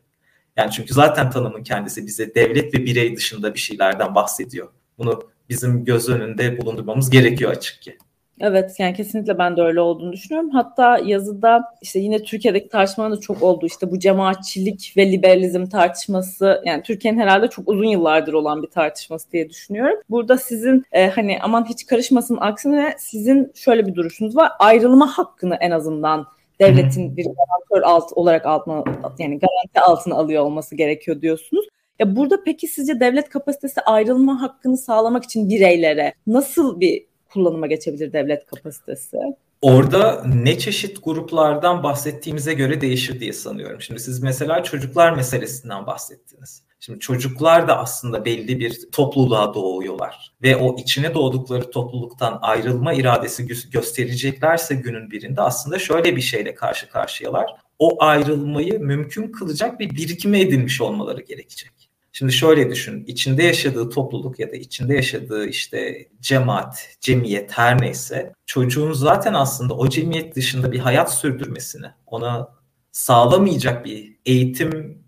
Yani 0.58 0.72
çünkü 0.72 0.94
zaten 0.94 1.30
tanımın 1.30 1.64
kendisi 1.64 2.08
bize 2.08 2.36
devlet 2.36 2.74
ve 2.74 2.86
birey 2.86 3.18
dışında 3.18 3.54
bir 3.54 3.60
şeylerden 3.60 4.16
bahsediyor. 4.16 4.68
Bunu 4.98 5.20
bizim 5.50 5.86
göz 5.86 6.10
önünde 6.10 6.58
bulundurmamız 6.58 7.10
gerekiyor 7.10 7.52
açık 7.52 7.82
ki. 7.82 7.98
Evet 8.42 8.80
yani 8.80 8.94
kesinlikle 8.94 9.38
ben 9.38 9.58
de 9.58 9.62
öyle 9.62 9.82
olduğunu 9.82 10.14
düşünüyorum. 10.14 10.50
Hatta 10.50 10.98
yazıda 11.06 11.64
işte 11.82 12.00
yine 12.00 12.24
Türkiye'deki 12.24 12.70
tartışmalar 12.70 13.12
da 13.12 13.20
çok 13.20 13.44
oldu. 13.44 13.66
İşte 13.66 13.92
bu 13.92 14.00
cemaatçilik 14.00 14.94
ve 14.98 15.12
liberalizm 15.12 15.66
tartışması 15.66 16.62
yani 16.66 16.84
Türkiye'nin 16.84 17.20
herhalde 17.20 17.48
çok 17.48 17.70
uzun 17.70 17.86
yıllardır 17.86 18.34
olan 18.34 18.64
bir 18.64 18.68
tartışması 18.68 19.32
diye 19.32 19.50
düşünüyorum. 19.50 20.00
Burada 20.10 20.38
sizin 20.38 20.86
e, 20.92 21.10
hani 21.10 21.40
aman 21.42 21.66
hiç 21.70 21.86
karışmasın 21.86 22.38
aksine 22.42 22.96
sizin 22.98 23.52
şöyle 23.56 23.88
bir 23.88 23.96
duruşunuz 23.96 24.36
var. 24.36 24.52
Ayrılma 24.60 25.18
hakkını 25.18 25.56
en 25.56 25.72
azından 25.72 26.28
devletin 26.62 27.18
bir 27.18 27.26
garantör 27.26 27.82
alt 27.88 28.14
olarak 28.14 28.46
altına 28.46 28.84
yani 29.20 29.40
garanti 29.40 29.80
altına 29.82 30.16
alıyor 30.16 30.44
olması 30.44 30.76
gerekiyor 30.76 31.22
diyorsunuz. 31.22 31.66
Ya 32.00 32.16
burada 32.16 32.44
peki 32.44 32.68
sizce 32.68 33.00
devlet 33.00 33.30
kapasitesi 33.30 33.82
ayrılma 33.82 34.42
hakkını 34.42 34.78
sağlamak 34.78 35.24
için 35.24 35.50
bireylere 35.50 36.14
nasıl 36.28 36.80
bir 36.80 37.06
kullanıma 37.34 37.68
geçebilir 37.68 38.14
devlet 38.14 38.46
kapasitesi? 38.46 39.18
Orada 39.62 40.24
ne 40.26 40.58
çeşit 40.58 41.04
gruplardan 41.04 41.84
bahsettiğimize 41.84 42.54
göre 42.54 42.82
değişir 42.82 43.20
diye 43.20 43.34
sanıyorum. 43.34 43.82
Şimdi 43.82 44.00
siz 44.00 44.24
mesela 44.24 44.64
çocuklar 44.64 45.12
meselesinden 45.12 45.88
bahsettiniz. 45.88 46.64
Şimdi 46.84 47.00
çocuklar 47.00 47.68
da 47.68 47.78
aslında 47.78 48.26
belli 48.26 48.60
bir 48.60 48.92
topluluğa 48.92 49.54
doğuyorlar 49.54 50.34
ve 50.42 50.56
o 50.56 50.76
içine 50.78 51.14
doğdukları 51.14 51.72
topluluktan 51.72 52.40
ayrılma 52.42 52.94
iradesi 52.94 53.48
göstereceklerse 53.72 54.76
günün 54.76 55.12
birinde 55.12 55.42
aslında 55.42 55.80
şöyle 55.80 56.16
bir 56.16 56.22
şeyle 56.22 56.56
karşı 56.56 56.90
karşıyalar. 56.90 57.52
O 57.80 58.04
ayrılmayı 58.04 58.80
mümkün 58.80 59.32
kılacak 59.32 59.80
bir 59.80 59.90
birikime 59.90 60.42
edinmiş 60.42 60.82
olmaları 60.82 61.22
gerekecek. 61.22 61.72
Şimdi 62.12 62.34
şöyle 62.34 62.70
düşün, 62.70 63.06
içinde 63.08 63.44
yaşadığı 63.44 63.90
topluluk 63.90 64.40
ya 64.40 64.52
da 64.52 64.56
içinde 64.56 64.96
yaşadığı 64.96 65.48
işte 65.48 66.08
cemaat, 66.22 66.98
cemiyet 67.02 67.52
her 67.52 67.82
neyse 67.82 68.34
çocuğun 68.46 68.94
zaten 68.94 69.34
aslında 69.34 69.74
o 69.74 69.90
cemiyet 69.90 70.36
dışında 70.36 70.72
bir 70.72 70.80
hayat 70.80 71.14
sürdürmesini 71.14 71.88
ona 72.06 72.50
sağlamayacak 72.92 73.86
bir 73.86 74.16
eğitim 74.26 75.01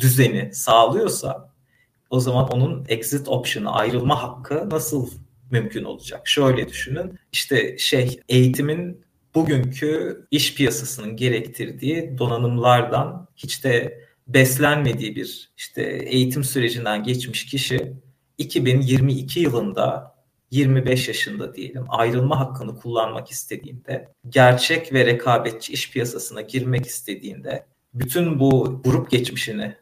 düzeni 0.00 0.50
sağlıyorsa 0.54 1.50
o 2.10 2.20
zaman 2.20 2.48
onun 2.48 2.84
exit 2.88 3.28
option'ı 3.28 3.72
ayrılma 3.72 4.22
hakkı 4.22 4.70
nasıl 4.70 5.10
mümkün 5.50 5.84
olacak? 5.84 6.28
Şöyle 6.28 6.68
düşünün 6.68 7.18
işte 7.32 7.78
şey 7.78 8.20
eğitimin 8.28 9.04
bugünkü 9.34 10.26
iş 10.30 10.54
piyasasının 10.54 11.16
gerektirdiği 11.16 12.18
donanımlardan 12.18 13.28
hiç 13.36 13.64
de 13.64 14.04
beslenmediği 14.28 15.16
bir 15.16 15.50
işte 15.56 15.82
eğitim 16.06 16.44
sürecinden 16.44 17.02
geçmiş 17.02 17.46
kişi 17.46 17.92
2022 18.38 19.40
yılında 19.40 20.14
25 20.50 21.08
yaşında 21.08 21.54
diyelim 21.54 21.84
ayrılma 21.88 22.40
hakkını 22.40 22.76
kullanmak 22.76 23.30
istediğinde, 23.30 24.08
gerçek 24.28 24.92
ve 24.92 25.06
rekabetçi 25.06 25.72
iş 25.72 25.90
piyasasına 25.90 26.40
girmek 26.40 26.86
istediğinde 26.86 27.66
bütün 27.94 28.40
bu 28.40 28.80
grup 28.84 29.10
geçmişini 29.10 29.76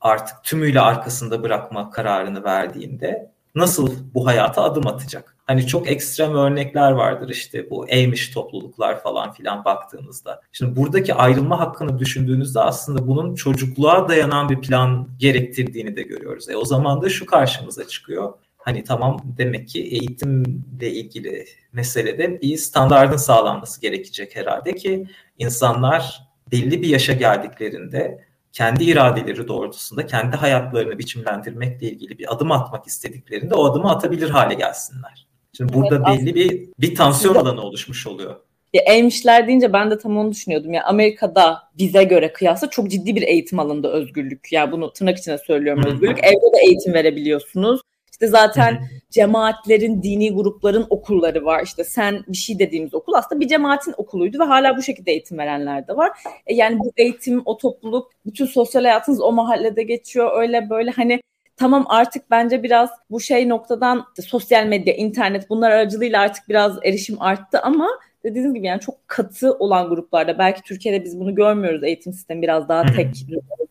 artık 0.00 0.44
tümüyle 0.44 0.80
arkasında 0.80 1.42
bırakma 1.42 1.90
kararını 1.90 2.44
verdiğinde 2.44 3.32
nasıl 3.54 3.90
bu 4.14 4.26
hayata 4.26 4.62
adım 4.62 4.86
atacak? 4.86 5.36
Hani 5.46 5.66
çok 5.66 5.90
ekstrem 5.90 6.34
örnekler 6.34 6.90
vardır 6.90 7.28
işte 7.28 7.70
bu 7.70 7.88
eğmiş 7.88 8.30
topluluklar 8.30 9.02
falan 9.02 9.32
filan 9.32 9.64
baktığınızda. 9.64 10.40
Şimdi 10.52 10.76
buradaki 10.76 11.14
ayrılma 11.14 11.60
hakkını 11.60 11.98
düşündüğünüzde 11.98 12.60
aslında 12.60 13.06
bunun 13.06 13.34
çocukluğa 13.34 14.08
dayanan 14.08 14.48
bir 14.48 14.60
plan 14.60 15.08
gerektirdiğini 15.18 15.96
de 15.96 16.02
görüyoruz. 16.02 16.48
E 16.48 16.56
o 16.56 16.64
zaman 16.64 17.02
da 17.02 17.08
şu 17.08 17.26
karşımıza 17.26 17.88
çıkıyor. 17.88 18.32
Hani 18.56 18.84
tamam 18.84 19.20
demek 19.38 19.68
ki 19.68 19.82
eğitimle 19.82 20.90
ilgili 20.90 21.44
meselede 21.72 22.40
bir 22.40 22.56
standardın 22.56 23.16
sağlanması 23.16 23.80
gerekecek 23.80 24.36
herhalde 24.36 24.74
ki 24.74 25.06
insanlar 25.38 26.20
belli 26.52 26.82
bir 26.82 26.88
yaşa 26.88 27.12
geldiklerinde 27.12 28.29
kendi 28.52 28.84
iradeleri 28.84 29.48
doğrultusunda 29.48 30.06
kendi 30.06 30.36
hayatlarını 30.36 30.98
biçimlendirmekle 30.98 31.90
ilgili 31.90 32.18
bir 32.18 32.34
adım 32.34 32.52
atmak 32.52 32.86
istediklerinde 32.86 33.54
o 33.54 33.64
adımı 33.64 33.90
atabilir 33.90 34.30
hale 34.30 34.54
gelsinler. 34.54 35.26
Şimdi 35.56 35.72
burada 35.72 35.94
evet, 35.96 36.06
belli 36.06 36.34
bir 36.34 36.68
bir 36.78 36.94
tansiyon 36.94 37.34
alanı 37.34 37.60
oluşmuş 37.60 38.06
oluyor. 38.06 38.36
Ya 38.72 38.82
eğmişler 38.82 39.46
deyince 39.46 39.72
ben 39.72 39.90
de 39.90 39.98
tam 39.98 40.16
onu 40.16 40.30
düşünüyordum. 40.30 40.72
Ya 40.72 40.84
Amerika'da 40.84 41.58
bize 41.78 42.04
göre 42.04 42.32
kıyasla 42.32 42.70
çok 42.70 42.90
ciddi 42.90 43.16
bir 43.16 43.22
eğitim 43.22 43.58
alanında 43.58 43.92
özgürlük. 43.92 44.52
Ya 44.52 44.60
yani 44.60 44.72
bunu 44.72 44.92
tırnak 44.92 45.18
içine 45.18 45.38
söylüyorum 45.38 45.84
özgürlük. 45.86 46.18
Evde 46.18 46.58
de 46.58 46.58
eğitim 46.66 46.94
verebiliyorsunuz. 46.94 47.80
İşte 48.20 48.30
zaten 48.30 48.80
cemaatlerin, 49.10 50.02
dini 50.02 50.34
grupların 50.34 50.86
okulları 50.90 51.44
var. 51.44 51.62
İşte 51.64 51.84
sen 51.84 52.24
bir 52.28 52.36
şey 52.36 52.58
dediğimiz 52.58 52.94
okul 52.94 53.12
aslında 53.12 53.40
bir 53.40 53.48
cemaatin 53.48 53.94
okuluydu 53.96 54.38
ve 54.38 54.44
hala 54.44 54.76
bu 54.76 54.82
şekilde 54.82 55.10
eğitim 55.10 55.38
verenler 55.38 55.88
de 55.88 55.96
var. 55.96 56.10
E 56.46 56.54
yani 56.54 56.78
bu 56.78 56.92
eğitim, 56.96 57.42
o 57.44 57.56
topluluk, 57.56 58.10
bütün 58.26 58.46
sosyal 58.46 58.82
hayatınız 58.82 59.20
o 59.20 59.32
mahallede 59.32 59.82
geçiyor. 59.82 60.40
Öyle 60.42 60.70
böyle 60.70 60.90
hani 60.90 61.20
tamam 61.56 61.84
artık 61.88 62.30
bence 62.30 62.62
biraz 62.62 62.90
bu 63.10 63.20
şey 63.20 63.48
noktadan 63.48 64.04
işte 64.08 64.28
sosyal 64.28 64.66
medya, 64.66 64.94
internet 64.94 65.50
bunlar 65.50 65.70
aracılığıyla 65.70 66.20
artık 66.20 66.48
biraz 66.48 66.78
erişim 66.84 67.22
arttı 67.22 67.60
ama 67.60 67.88
dediğiniz 68.24 68.54
gibi 68.54 68.66
yani 68.66 68.80
çok 68.80 69.08
katı 69.08 69.52
olan 69.52 69.88
gruplarda 69.88 70.38
belki 70.38 70.62
Türkiye'de 70.62 71.04
biz 71.04 71.20
bunu 71.20 71.34
görmüyoruz 71.34 71.84
eğitim 71.84 72.12
sistemi 72.12 72.42
biraz 72.42 72.68
daha 72.68 72.86
tek 72.86 73.16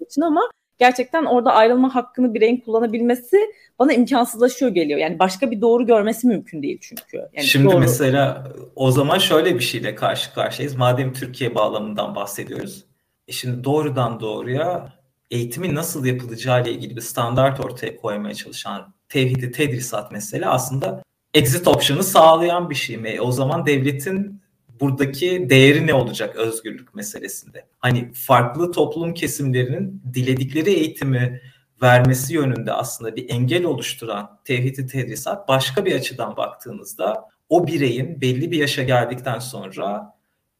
için 0.01 0.21
ama 0.21 0.41
gerçekten 0.79 1.25
orada 1.25 1.53
ayrılma 1.53 1.95
hakkını 1.95 2.33
bireyin 2.33 2.57
kullanabilmesi 2.57 3.37
bana 3.79 3.93
imkansızlaşıyor 3.93 4.71
geliyor. 4.71 4.99
Yani 4.99 5.19
başka 5.19 5.51
bir 5.51 5.61
doğru 5.61 5.85
görmesi 5.85 6.27
mümkün 6.27 6.63
değil 6.63 6.77
çünkü. 6.81 7.17
Yani 7.33 7.47
Şimdi 7.47 7.65
doğru... 7.65 7.79
mesela 7.79 8.53
o 8.75 8.91
zaman 8.91 9.17
şöyle 9.17 9.55
bir 9.55 9.63
şeyle 9.63 9.95
karşı 9.95 10.33
karşıyayız. 10.33 10.75
Madem 10.75 11.13
Türkiye 11.13 11.55
bağlamından 11.55 12.15
bahsediyoruz. 12.15 12.85
E 13.27 13.31
şimdi 13.31 13.63
doğrudan 13.63 14.19
doğruya 14.19 14.93
eğitimin 15.31 15.75
nasıl 15.75 16.05
yapılacağı 16.05 16.63
ile 16.63 16.71
ilgili 16.71 16.95
bir 16.95 17.01
standart 17.01 17.59
ortaya 17.59 17.95
koymaya 17.95 18.35
çalışan 18.35 18.93
tevhidi 19.09 19.51
tedrisat 19.51 20.11
mesela 20.11 20.51
aslında 20.51 21.03
exit 21.33 21.67
option'ı 21.67 22.03
sağlayan 22.03 22.69
bir 22.69 22.75
şey 22.75 22.97
mi? 22.97 23.21
O 23.21 23.31
zaman 23.31 23.65
devletin 23.65 24.41
buradaki 24.79 25.49
değeri 25.49 25.87
ne 25.87 25.93
olacak 25.93 26.35
özgürlük 26.35 26.95
meselesinde? 26.95 27.65
Hani 27.79 28.13
farklı 28.13 28.71
toplum 28.71 29.13
kesimlerinin 29.13 30.03
diledikleri 30.13 30.69
eğitimi 30.69 31.41
vermesi 31.81 32.33
yönünde 32.33 32.73
aslında 32.73 33.15
bir 33.15 33.29
engel 33.29 33.63
oluşturan 33.63 34.39
tevhidi 34.45 34.87
tedrisat 34.87 35.47
başka 35.47 35.85
bir 35.85 35.95
açıdan 35.95 36.37
baktığınızda 36.37 37.25
o 37.49 37.67
bireyin 37.67 38.21
belli 38.21 38.51
bir 38.51 38.57
yaşa 38.57 38.83
geldikten 38.83 39.39
sonra 39.39 40.15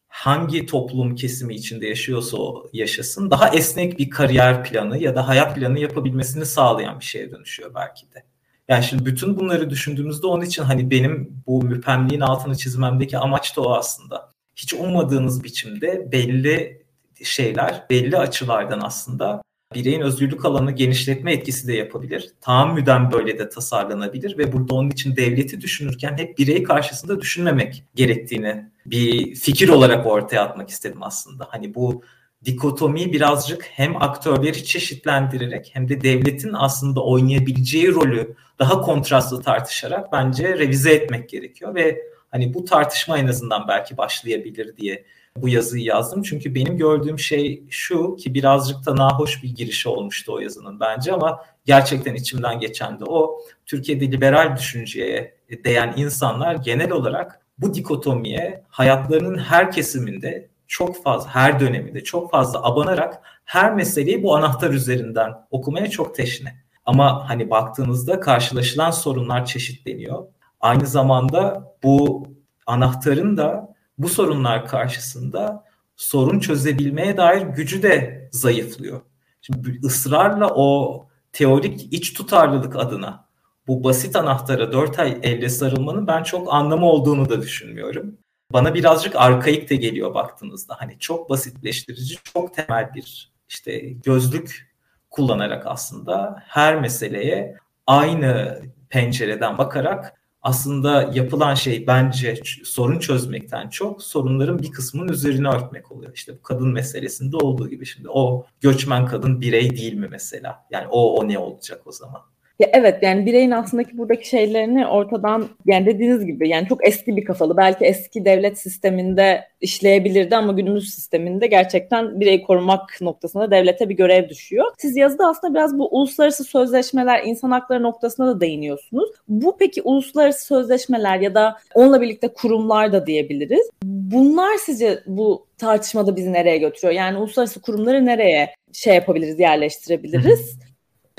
hangi 0.07 0.65
toplum 0.65 1.15
kesimi 1.15 1.55
içinde 1.55 1.87
yaşıyorsa 1.87 2.37
o 2.37 2.69
yaşasın 2.73 3.31
daha 3.31 3.49
esnek 3.49 3.99
bir 3.99 4.09
kariyer 4.09 4.63
planı 4.63 4.97
ya 4.97 5.15
da 5.15 5.27
hayat 5.27 5.55
planı 5.55 5.79
yapabilmesini 5.79 6.45
sağlayan 6.45 6.99
bir 6.99 7.05
şeye 7.05 7.31
dönüşüyor 7.31 7.75
belki 7.75 8.11
de. 8.13 8.23
Yani 8.69 8.83
şimdi 8.83 9.05
bütün 9.05 9.37
bunları 9.37 9.69
düşündüğümüzde 9.69 10.27
onun 10.27 10.45
için 10.45 10.63
hani 10.63 10.91
benim 10.91 11.43
bu 11.47 11.63
müpemliğin 11.63 12.21
altını 12.21 12.57
çizmemdeki 12.57 13.17
amaç 13.17 13.57
da 13.57 13.61
o 13.61 13.73
aslında. 13.73 14.29
Hiç 14.55 14.73
ummadığınız 14.73 15.43
biçimde 15.43 16.11
belli 16.11 16.83
şeyler, 17.23 17.85
belli 17.89 18.17
açılardan 18.17 18.79
aslında 18.83 19.41
bireyin 19.75 20.01
özgürlük 20.01 20.45
alanını 20.45 20.71
genişletme 20.71 21.33
etkisi 21.33 21.67
de 21.67 21.73
yapabilir. 21.73 22.29
Tahammüden 22.41 23.11
böyle 23.11 23.39
de 23.39 23.49
tasarlanabilir 23.49 24.37
ve 24.37 24.53
burada 24.53 24.75
onun 24.75 24.89
için 24.89 25.15
devleti 25.15 25.61
düşünürken 25.61 26.17
hep 26.17 26.37
birey 26.37 26.63
karşısında 26.63 27.21
düşünmemek 27.21 27.83
gerektiğini 27.95 28.71
bir 28.85 29.35
fikir 29.35 29.69
olarak 29.69 30.07
ortaya 30.07 30.41
atmak 30.41 30.69
istedim 30.69 31.03
aslında. 31.03 31.47
Hani 31.49 31.75
bu 31.75 32.03
dikotomiyi 32.45 33.13
birazcık 33.13 33.65
hem 33.71 34.01
aktörleri 34.01 34.65
çeşitlendirerek 34.65 35.69
hem 35.73 35.89
de 35.89 36.01
devletin 36.01 36.53
aslında 36.53 37.03
oynayabileceği 37.03 37.93
rolü 37.93 38.35
daha 38.59 38.81
kontrastlı 38.81 39.41
tartışarak 39.41 40.11
bence 40.11 40.57
revize 40.57 40.93
etmek 40.93 41.29
gerekiyor 41.29 41.75
ve 41.75 42.01
hani 42.31 42.53
bu 42.53 42.65
tartışma 42.65 43.17
en 43.17 43.27
azından 43.27 43.67
belki 43.67 43.97
başlayabilir 43.97 44.77
diye 44.77 45.05
bu 45.35 45.49
yazıyı 45.49 45.85
yazdım. 45.85 46.23
Çünkü 46.23 46.55
benim 46.55 46.77
gördüğüm 46.77 47.19
şey 47.19 47.63
şu 47.69 48.15
ki 48.15 48.33
birazcık 48.33 48.85
da 48.85 48.95
nahoş 48.95 49.43
bir 49.43 49.55
girişi 49.55 49.89
olmuştu 49.89 50.33
o 50.33 50.39
yazının 50.39 50.79
bence 50.79 51.13
ama 51.13 51.45
gerçekten 51.65 52.15
içimden 52.15 52.59
geçen 52.59 52.99
de 52.99 53.05
o. 53.05 53.41
Türkiye'de 53.65 54.11
liberal 54.11 54.57
düşünceye 54.57 55.35
değen 55.65 55.93
insanlar 55.97 56.55
genel 56.55 56.91
olarak 56.91 57.39
bu 57.57 57.73
dikotomiye 57.73 58.63
hayatlarının 58.69 59.37
her 59.37 59.71
kesiminde 59.71 60.48
çok 60.69 61.03
fazla 61.03 61.35
her 61.35 61.59
döneminde 61.59 62.03
çok 62.03 62.31
fazla 62.31 62.63
abanarak 62.63 63.21
her 63.45 63.75
meseleyi 63.75 64.23
bu 64.23 64.35
anahtar 64.35 64.69
üzerinden 64.69 65.33
okumaya 65.51 65.89
çok 65.89 66.15
teşne. 66.15 66.55
Ama 66.85 67.29
hani 67.29 67.49
baktığınızda 67.49 68.19
karşılaşılan 68.19 68.91
sorunlar 68.91 69.45
çeşitleniyor. 69.45 70.25
Aynı 70.61 70.87
zamanda 70.87 71.73
bu 71.83 72.27
anahtarın 72.65 73.37
da 73.37 73.75
bu 73.97 74.09
sorunlar 74.09 74.67
karşısında 74.67 75.63
sorun 75.95 76.39
çözebilmeye 76.39 77.17
dair 77.17 77.41
gücü 77.41 77.83
de 77.83 78.29
zayıflıyor. 78.31 79.01
Şimdi 79.41 79.79
ısrarla 79.83 80.49
o 80.55 81.07
teorik 81.33 81.93
iç 81.93 82.13
tutarlılık 82.13 82.75
adına 82.75 83.25
bu 83.67 83.83
basit 83.83 84.15
anahtara 84.15 84.71
dört 84.71 84.99
ay 84.99 85.19
elle 85.23 85.49
sarılmanın 85.49 86.07
ben 86.07 86.23
çok 86.23 86.53
anlamı 86.53 86.85
olduğunu 86.85 87.29
da 87.29 87.41
düşünmüyorum. 87.41 88.17
Bana 88.53 88.73
birazcık 88.73 89.15
arkaik 89.15 89.69
de 89.69 89.75
geliyor 89.75 90.13
baktığınızda. 90.13 90.75
Hani 90.79 90.99
çok 90.99 91.29
basitleştirici, 91.29 92.15
çok 92.33 92.53
temel 92.53 92.93
bir 92.93 93.31
işte 93.49 93.79
gözlük 93.79 94.69
kullanarak 95.09 95.67
aslında 95.67 96.43
her 96.47 96.81
meseleye 96.81 97.57
aynı 97.87 98.61
pencereden 98.89 99.57
bakarak 99.57 100.13
aslında 100.41 101.11
yapılan 101.13 101.55
şey 101.55 101.87
bence 101.87 102.39
sorun 102.63 102.99
çözmekten 102.99 103.69
çok 103.69 104.03
sorunların 104.03 104.59
bir 104.59 104.71
kısmının 104.71 105.11
üzerine 105.11 105.49
örtmek 105.49 105.91
oluyor. 105.91 106.11
İşte 106.15 106.37
bu 106.37 106.41
kadın 106.41 106.73
meselesinde 106.73 107.37
olduğu 107.37 107.69
gibi 107.69 107.85
şimdi 107.85 108.09
o 108.09 108.45
göçmen 108.61 109.05
kadın 109.05 109.41
birey 109.41 109.69
değil 109.69 109.93
mi 109.93 110.07
mesela? 110.11 110.65
Yani 110.71 110.87
o 110.87 111.15
o 111.15 111.27
ne 111.27 111.39
olacak 111.39 111.81
o 111.85 111.91
zaman? 111.91 112.21
Ya 112.59 112.69
evet 112.73 113.03
yani 113.03 113.25
bireyin 113.25 113.51
aslındaki 113.51 113.97
buradaki 113.97 114.29
şeylerini 114.29 114.87
ortadan 114.87 115.47
yani 115.65 115.85
dediğiniz 115.85 116.25
gibi 116.25 116.49
yani 116.49 116.67
çok 116.67 116.87
eski 116.87 117.17
bir 117.17 117.25
kafalı 117.25 117.57
belki 117.57 117.85
eski 117.85 118.25
devlet 118.25 118.59
sisteminde 118.59 119.47
işleyebilirdi 119.61 120.35
ama 120.35 120.53
günümüz 120.53 120.93
sisteminde 120.93 121.47
gerçekten 121.47 122.19
bireyi 122.19 122.43
korumak 122.43 123.01
noktasında 123.01 123.51
devlete 123.51 123.89
bir 123.89 123.95
görev 123.95 124.29
düşüyor. 124.29 124.65
Siz 124.77 124.97
yazıda 124.97 125.27
aslında 125.27 125.53
biraz 125.53 125.79
bu 125.79 125.97
uluslararası 125.97 126.43
sözleşmeler, 126.43 127.23
insan 127.25 127.51
hakları 127.51 127.83
noktasına 127.83 128.27
da 128.27 128.41
değiniyorsunuz. 128.41 129.09
Bu 129.27 129.57
peki 129.59 129.81
uluslararası 129.81 130.45
sözleşmeler 130.45 131.19
ya 131.19 131.35
da 131.35 131.57
onunla 131.73 132.01
birlikte 132.01 132.27
kurumlar 132.27 132.93
da 132.93 133.07
diyebiliriz. 133.07 133.69
Bunlar 133.83 134.57
sizce 134.57 134.99
bu 135.07 135.45
tartışmada 135.57 136.15
bizi 136.15 136.33
nereye 136.33 136.57
götürüyor? 136.57 136.93
Yani 136.93 137.17
uluslararası 137.17 137.61
kurumları 137.61 138.05
nereye 138.05 138.53
şey 138.73 138.95
yapabiliriz, 138.95 139.39
yerleştirebiliriz? 139.39 140.59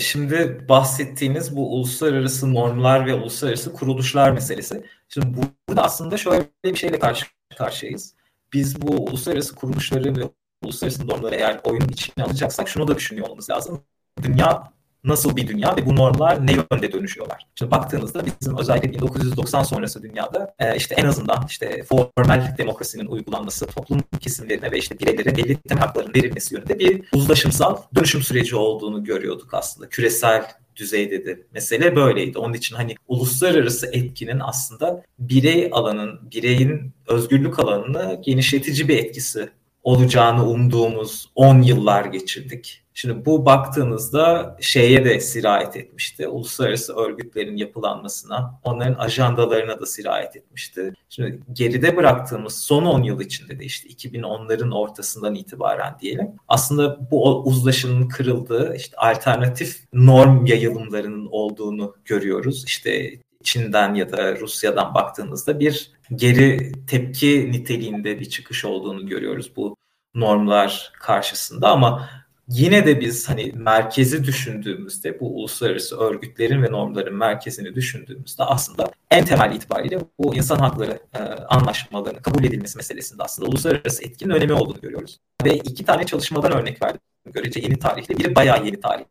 Şimdi 0.01 0.67
bahsettiğiniz 0.69 1.57
bu 1.57 1.75
uluslararası 1.75 2.55
normlar 2.55 3.07
ve 3.07 3.15
uluslararası 3.15 3.73
kuruluşlar 3.73 4.31
meselesi. 4.31 4.85
Şimdi 5.09 5.27
burada 5.69 5.83
aslında 5.83 6.17
şöyle 6.17 6.45
bir 6.65 6.77
şeyle 6.77 6.99
karşı 6.99 7.27
karşıyayız. 7.59 8.15
Biz 8.53 8.83
bu 8.83 9.05
uluslararası 9.05 9.55
kuruluşları 9.55 10.17
ve 10.17 10.23
uluslararası 10.63 11.09
normları 11.09 11.35
eğer 11.35 11.61
oyunun 11.65 11.89
içine 11.89 12.25
alacaksak 12.25 12.69
şunu 12.69 12.89
da 12.89 12.97
düşünüyor 12.97 13.27
olmamız 13.27 13.51
lazım. 13.51 13.85
Dünya 14.23 14.73
nasıl 15.05 15.37
bir 15.37 15.49
dünya 15.49 15.77
ve 15.77 15.87
bu 15.87 15.97
normlar 15.97 16.47
ne 16.47 16.53
yönde 16.53 16.93
dönüşüyorlar? 16.93 17.47
Şimdi 17.59 17.71
baktığınızda 17.71 18.23
bizim 18.41 18.59
özellikle 18.59 18.93
1990 18.93 19.63
sonrası 19.63 20.03
dünyada 20.03 20.55
e, 20.59 20.77
işte 20.77 20.95
en 20.95 21.05
azından 21.05 21.45
işte 21.49 21.83
formal 21.83 22.55
demokrasinin 22.59 23.07
uygulanması, 23.07 23.67
toplum 23.67 24.01
kesimlerine 24.21 24.71
ve 24.71 24.79
işte 24.79 24.99
bireylere 24.99 25.37
belli 25.37 25.57
temel 25.57 25.85
hakların 25.85 26.15
verilmesi 26.15 26.55
yönünde 26.55 26.79
bir 26.79 27.03
uzlaşımsal 27.13 27.77
dönüşüm 27.95 28.23
süreci 28.23 28.57
olduğunu 28.57 29.05
görüyorduk 29.05 29.55
aslında. 29.55 29.89
Küresel 29.89 30.45
düzeyde 30.77 31.27
de 31.27 31.43
mesele 31.53 31.97
böyleydi. 31.97 32.39
Onun 32.39 32.55
için 32.55 32.77
hani 32.77 32.95
uluslararası 33.09 33.87
etkinin 33.87 34.41
aslında 34.41 35.03
birey 35.19 35.69
alanın, 35.73 36.31
bireyin 36.31 36.93
özgürlük 37.07 37.59
alanını 37.59 38.21
genişletici 38.25 38.89
bir 38.89 38.99
etkisi 38.99 39.51
olacağını 39.83 40.51
umduğumuz 40.51 41.31
10 41.35 41.63
yıllar 41.63 42.05
geçirdik. 42.05 42.83
Şimdi 43.01 43.25
bu 43.25 43.47
baktığınızda 43.47 44.57
şeye 44.61 45.05
de 45.05 45.21
sirayet 45.21 45.77
etmişti. 45.77 46.29
Uluslararası 46.29 46.97
örgütlerin 46.97 47.57
yapılanmasına, 47.57 48.61
onların 48.65 48.95
ajandalarına 48.95 49.81
da 49.81 49.87
sirayet 49.87 50.37
etmişti. 50.37 50.93
Şimdi 51.09 51.41
geride 51.53 51.97
bıraktığımız 51.97 52.59
son 52.59 52.85
10 52.85 53.03
yıl 53.03 53.21
içinde 53.21 53.59
de 53.59 53.65
işte 53.65 53.89
2010'ların 53.89 54.75
ortasından 54.75 55.35
itibaren 55.35 55.97
diyelim. 56.01 56.29
Aslında 56.49 57.11
bu 57.11 57.43
uzlaşının 57.43 58.09
kırıldığı, 58.09 58.75
işte 58.77 58.97
alternatif 58.97 59.85
norm 59.93 60.47
yayılımlarının 60.47 61.29
olduğunu 61.31 61.97
görüyoruz. 62.05 62.65
İşte 62.67 63.11
Çin'den 63.45 63.95
ya 63.95 64.13
da 64.13 64.37
Rusya'dan 64.37 64.95
baktığınızda 64.95 65.61
bir 65.61 65.91
geri 66.15 66.73
tepki 66.87 67.53
niteliğinde 67.53 68.21
bir 68.21 68.25
çıkış 68.25 68.65
olduğunu 68.65 69.07
görüyoruz 69.07 69.53
bu 69.57 69.77
normlar 70.15 70.93
karşısında 71.01 71.69
ama 71.69 72.09
yine 72.51 72.87
de 72.87 73.01
biz 73.01 73.29
hani 73.29 73.53
merkezi 73.55 74.25
düşündüğümüzde 74.25 75.21
bu 75.21 75.37
uluslararası 75.37 75.99
örgütlerin 75.99 76.63
ve 76.63 76.73
normların 76.73 77.15
merkezini 77.15 77.75
düşündüğümüzde 77.75 78.45
aslında 78.45 78.91
en 79.11 79.25
temel 79.25 79.55
itibariyle 79.55 79.99
bu 80.19 80.35
insan 80.35 80.59
hakları 80.59 80.99
e, 81.15 81.19
anlaşmalarının 81.49 82.23
kabul 82.23 82.45
edilmesi 82.45 82.77
meselesinde 82.77 83.23
aslında 83.23 83.49
uluslararası 83.49 84.05
etkinin 84.05 84.35
önemi 84.35 84.53
olduğunu 84.53 84.81
görüyoruz. 84.81 85.21
Ve 85.45 85.55
iki 85.55 85.85
tane 85.85 86.07
çalışmadan 86.07 86.53
örnek 86.53 86.83
verdim 86.83 87.01
görece 87.27 87.61
yeni 87.61 87.79
tarihli. 87.79 88.19
Biri 88.19 88.35
bayağı 88.35 88.67
yeni 88.67 88.81
tarihli. 88.81 89.07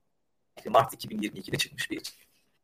Mart 0.70 0.94
2022'de 0.94 1.58
çıkmış 1.58 1.92
bir 1.92 2.02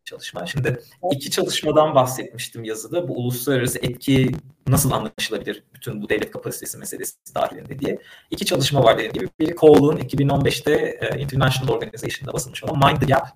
çalışma. 0.06 0.46
Şimdi 0.46 0.80
iki 1.12 1.32
çalışmadan 1.32 1.96
bahsetmiştim 1.96 2.63
yazıda. 2.63 3.08
Bu 3.08 3.13
uluslararası 3.13 3.80
etki 3.80 4.32
nasıl 4.68 4.91
anlaşılabilir 4.91 5.63
bütün 5.74 6.02
bu 6.02 6.10
devlet 6.10 6.32
kapasitesi 6.32 6.78
meselesi 6.78 7.15
dahilinde 7.36 7.80
diye. 7.80 8.00
İki 8.32 8.46
çalışma 8.46 8.84
var 8.84 8.98
dediğim 8.98 9.13
gibi. 9.13 9.30
Biri 9.39 9.56
Cole'un 9.56 9.98
2015'te 9.98 10.74
e, 10.74 11.20
International 11.20 11.74
Organization'da 11.74 12.34
basılmış 12.34 12.63
olan 12.63 12.91
Mind 12.91 13.02
the 13.02 13.06
Gap 13.06 13.28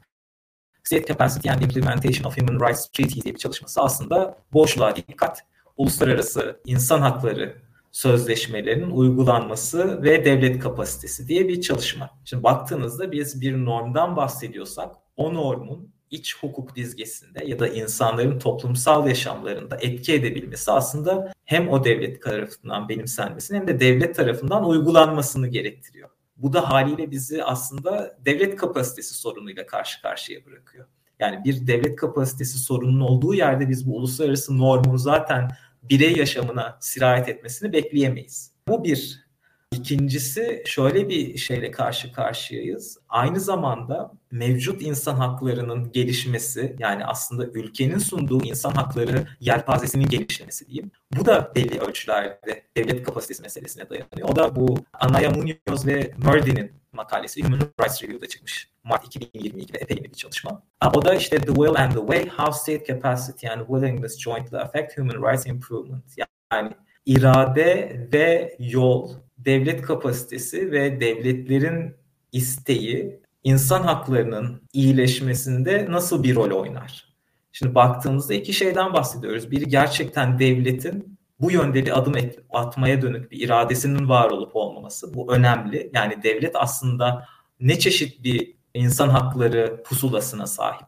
State 0.84 1.06
Capacity 1.06 1.50
and 1.50 1.62
Implementation 1.62 2.24
of 2.24 2.38
Human 2.38 2.68
Rights 2.68 2.88
Treaties 2.88 3.24
diye 3.24 3.34
bir 3.34 3.40
çalışması 3.40 3.82
aslında 3.82 4.38
boşluğa 4.54 4.96
dikkat, 4.96 5.46
uluslararası 5.78 6.60
insan 6.66 7.02
hakları 7.02 7.56
sözleşmelerinin 7.92 8.92
uygulanması 8.92 10.04
ve 10.04 10.26
devlet 10.26 10.60
kapasitesi 10.60 11.28
diye 11.28 11.48
bir 11.48 11.62
çalışma. 11.62 12.10
Şimdi 12.26 12.44
baktığınızda 12.44 13.12
biz 13.12 13.42
bir 13.42 13.66
normdan 13.66 14.16
bahsediyorsak 14.16 14.96
o 15.18 15.34
normun 15.34 15.94
iç 16.12 16.38
hukuk 16.38 16.76
dizgesinde 16.76 17.46
ya 17.46 17.60
da 17.60 17.68
insanların 17.68 18.40
toplumsal 18.40 19.08
yaşamlarında 19.08 19.78
etki 19.82 20.14
edebilmesi 20.14 20.72
aslında 20.72 21.34
hem 21.46 21.70
o 21.70 21.84
devlet 21.84 22.24
tarafından 22.24 22.90
benimsenmesini 22.90 23.58
hem 23.58 23.68
de 23.68 23.80
devlet 23.80 24.16
tarafından 24.16 24.66
uygulanmasını 24.66 25.48
gerektiriyor. 25.48 26.10
Bu 26.38 26.54
da 26.54 26.70
haliyle 26.70 27.12
bizi 27.12 27.44
aslında 27.44 28.18
devlet 28.26 28.56
kapasitesi 28.56 29.14
sorunuyla 29.14 29.66
karşı 29.66 30.02
karşıya 30.02 30.46
bırakıyor. 30.46 30.86
Yani 31.20 31.44
bir 31.46 31.68
devlet 31.68 31.96
kapasitesi 31.96 32.58
sorunun 32.58 33.00
olduğu 33.00 33.34
yerde 33.34 33.70
biz 33.70 33.88
bu 33.88 33.96
uluslararası 33.96 34.58
normun 34.58 34.98
zaten 34.98 35.52
birey 35.84 36.16
yaşamına 36.16 36.78
sirayet 36.82 37.30
etmesini 37.30 37.74
bekleyemeyiz. 37.74 38.52
Bu 38.68 38.84
bir. 38.84 39.29
İkincisi 39.72 40.64
şöyle 40.66 41.10
bir 41.10 41.38
şeyle 41.38 41.72
karşı 41.72 42.14
karşıyayız. 42.14 42.98
Aynı 43.10 43.40
zamanda 43.40 44.12
mevcut 44.32 44.82
insan 44.82 45.16
haklarının 45.16 45.92
gelişmesi 45.92 46.76
yani 46.80 47.06
aslında 47.06 47.46
ülkenin 47.46 47.98
sunduğu 47.98 48.44
insan 48.44 48.72
hakları 48.72 49.28
yelpazesinin 49.40 50.08
gelişmesi 50.08 50.68
diyeyim. 50.68 50.92
Bu 51.18 51.26
da 51.26 51.52
belli 51.56 51.80
ölçülerde 51.80 52.64
devlet 52.78 53.04
kapasitesi 53.04 53.42
meselesine 53.42 53.90
dayanıyor. 53.90 54.30
O 54.30 54.36
da 54.36 54.56
bu 54.56 54.78
Anaya 54.94 55.30
Munoz 55.30 55.88
ve 55.88 56.12
Murdy'nin 56.18 56.72
makalesi 56.94 57.44
Human 57.44 57.60
Rights 57.82 58.04
Review'da 58.04 58.28
çıkmış. 58.28 58.70
Mart 58.84 59.16
2022'de 59.16 59.78
epey 59.78 60.04
bir 60.04 60.14
çalışma. 60.14 60.64
O 60.96 61.06
da 61.06 61.16
işte 61.16 61.38
The 61.38 61.54
Will 61.54 61.76
and 61.76 61.92
the 61.92 62.00
Way, 62.00 62.30
How 62.30 62.52
State 62.52 62.94
Capacity 62.94 63.50
and 63.50 63.68
Willingness 63.68 64.20
Jointly 64.20 64.58
Affect 64.58 64.98
Human 64.98 65.32
Rights 65.32 65.46
Improvement. 65.46 66.04
Yani 66.52 66.72
irade 67.06 68.00
ve 68.14 68.56
yol 68.60 69.10
devlet 69.46 69.82
kapasitesi 69.82 70.72
ve 70.72 71.02
devletlerin 71.02 71.96
isteği 72.32 73.20
insan 73.44 73.84
haklarının 73.84 74.62
iyileşmesinde 74.74 75.88
nasıl 75.90 76.24
bir 76.24 76.36
rol 76.36 76.52
oynar? 76.52 77.10
Şimdi 77.52 77.76
baktığımızda 77.76 78.34
iki 78.34 78.54
şeyden 78.54 78.94
bahsediyoruz. 78.94 79.52
Biri 79.52 79.68
gerçekten 79.68 80.40
devletin 80.40 81.20
bu 81.40 81.52
yönde 81.52 81.86
bir 81.86 82.00
adım 82.00 82.14
atmaya 82.50 83.02
dönük 83.02 83.32
bir 83.32 83.42
iradesinin 83.42 84.10
var 84.10 84.30
olup 84.30 84.56
olmaması. 84.56 85.14
Bu 85.14 85.34
önemli. 85.34 85.92
Yani 85.94 86.24
devlet 86.24 86.56
aslında 86.56 87.26
ne 87.60 87.80
çeşit 87.80 88.24
bir 88.24 88.56
insan 88.74 89.10
hakları 89.10 89.84
pusulasına 89.84 90.48
sahip 90.48 90.88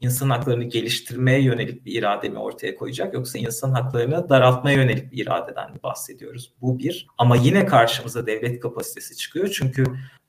insan 0.00 0.30
haklarını 0.30 0.64
geliştirmeye 0.64 1.42
yönelik 1.42 1.84
bir 1.84 1.92
irade 1.92 2.28
mi 2.28 2.38
ortaya 2.38 2.76
koyacak 2.76 3.14
yoksa 3.14 3.38
insan 3.38 3.70
haklarını 3.70 4.28
daraltmaya 4.28 4.76
yönelik 4.76 5.12
bir 5.12 5.24
iradeden 5.24 5.72
mi 5.72 5.78
bahsediyoruz? 5.82 6.52
Bu 6.60 6.78
bir. 6.78 7.06
Ama 7.18 7.36
yine 7.36 7.66
karşımıza 7.66 8.26
devlet 8.26 8.60
kapasitesi 8.60 9.16
çıkıyor. 9.16 9.48
Çünkü 9.48 9.84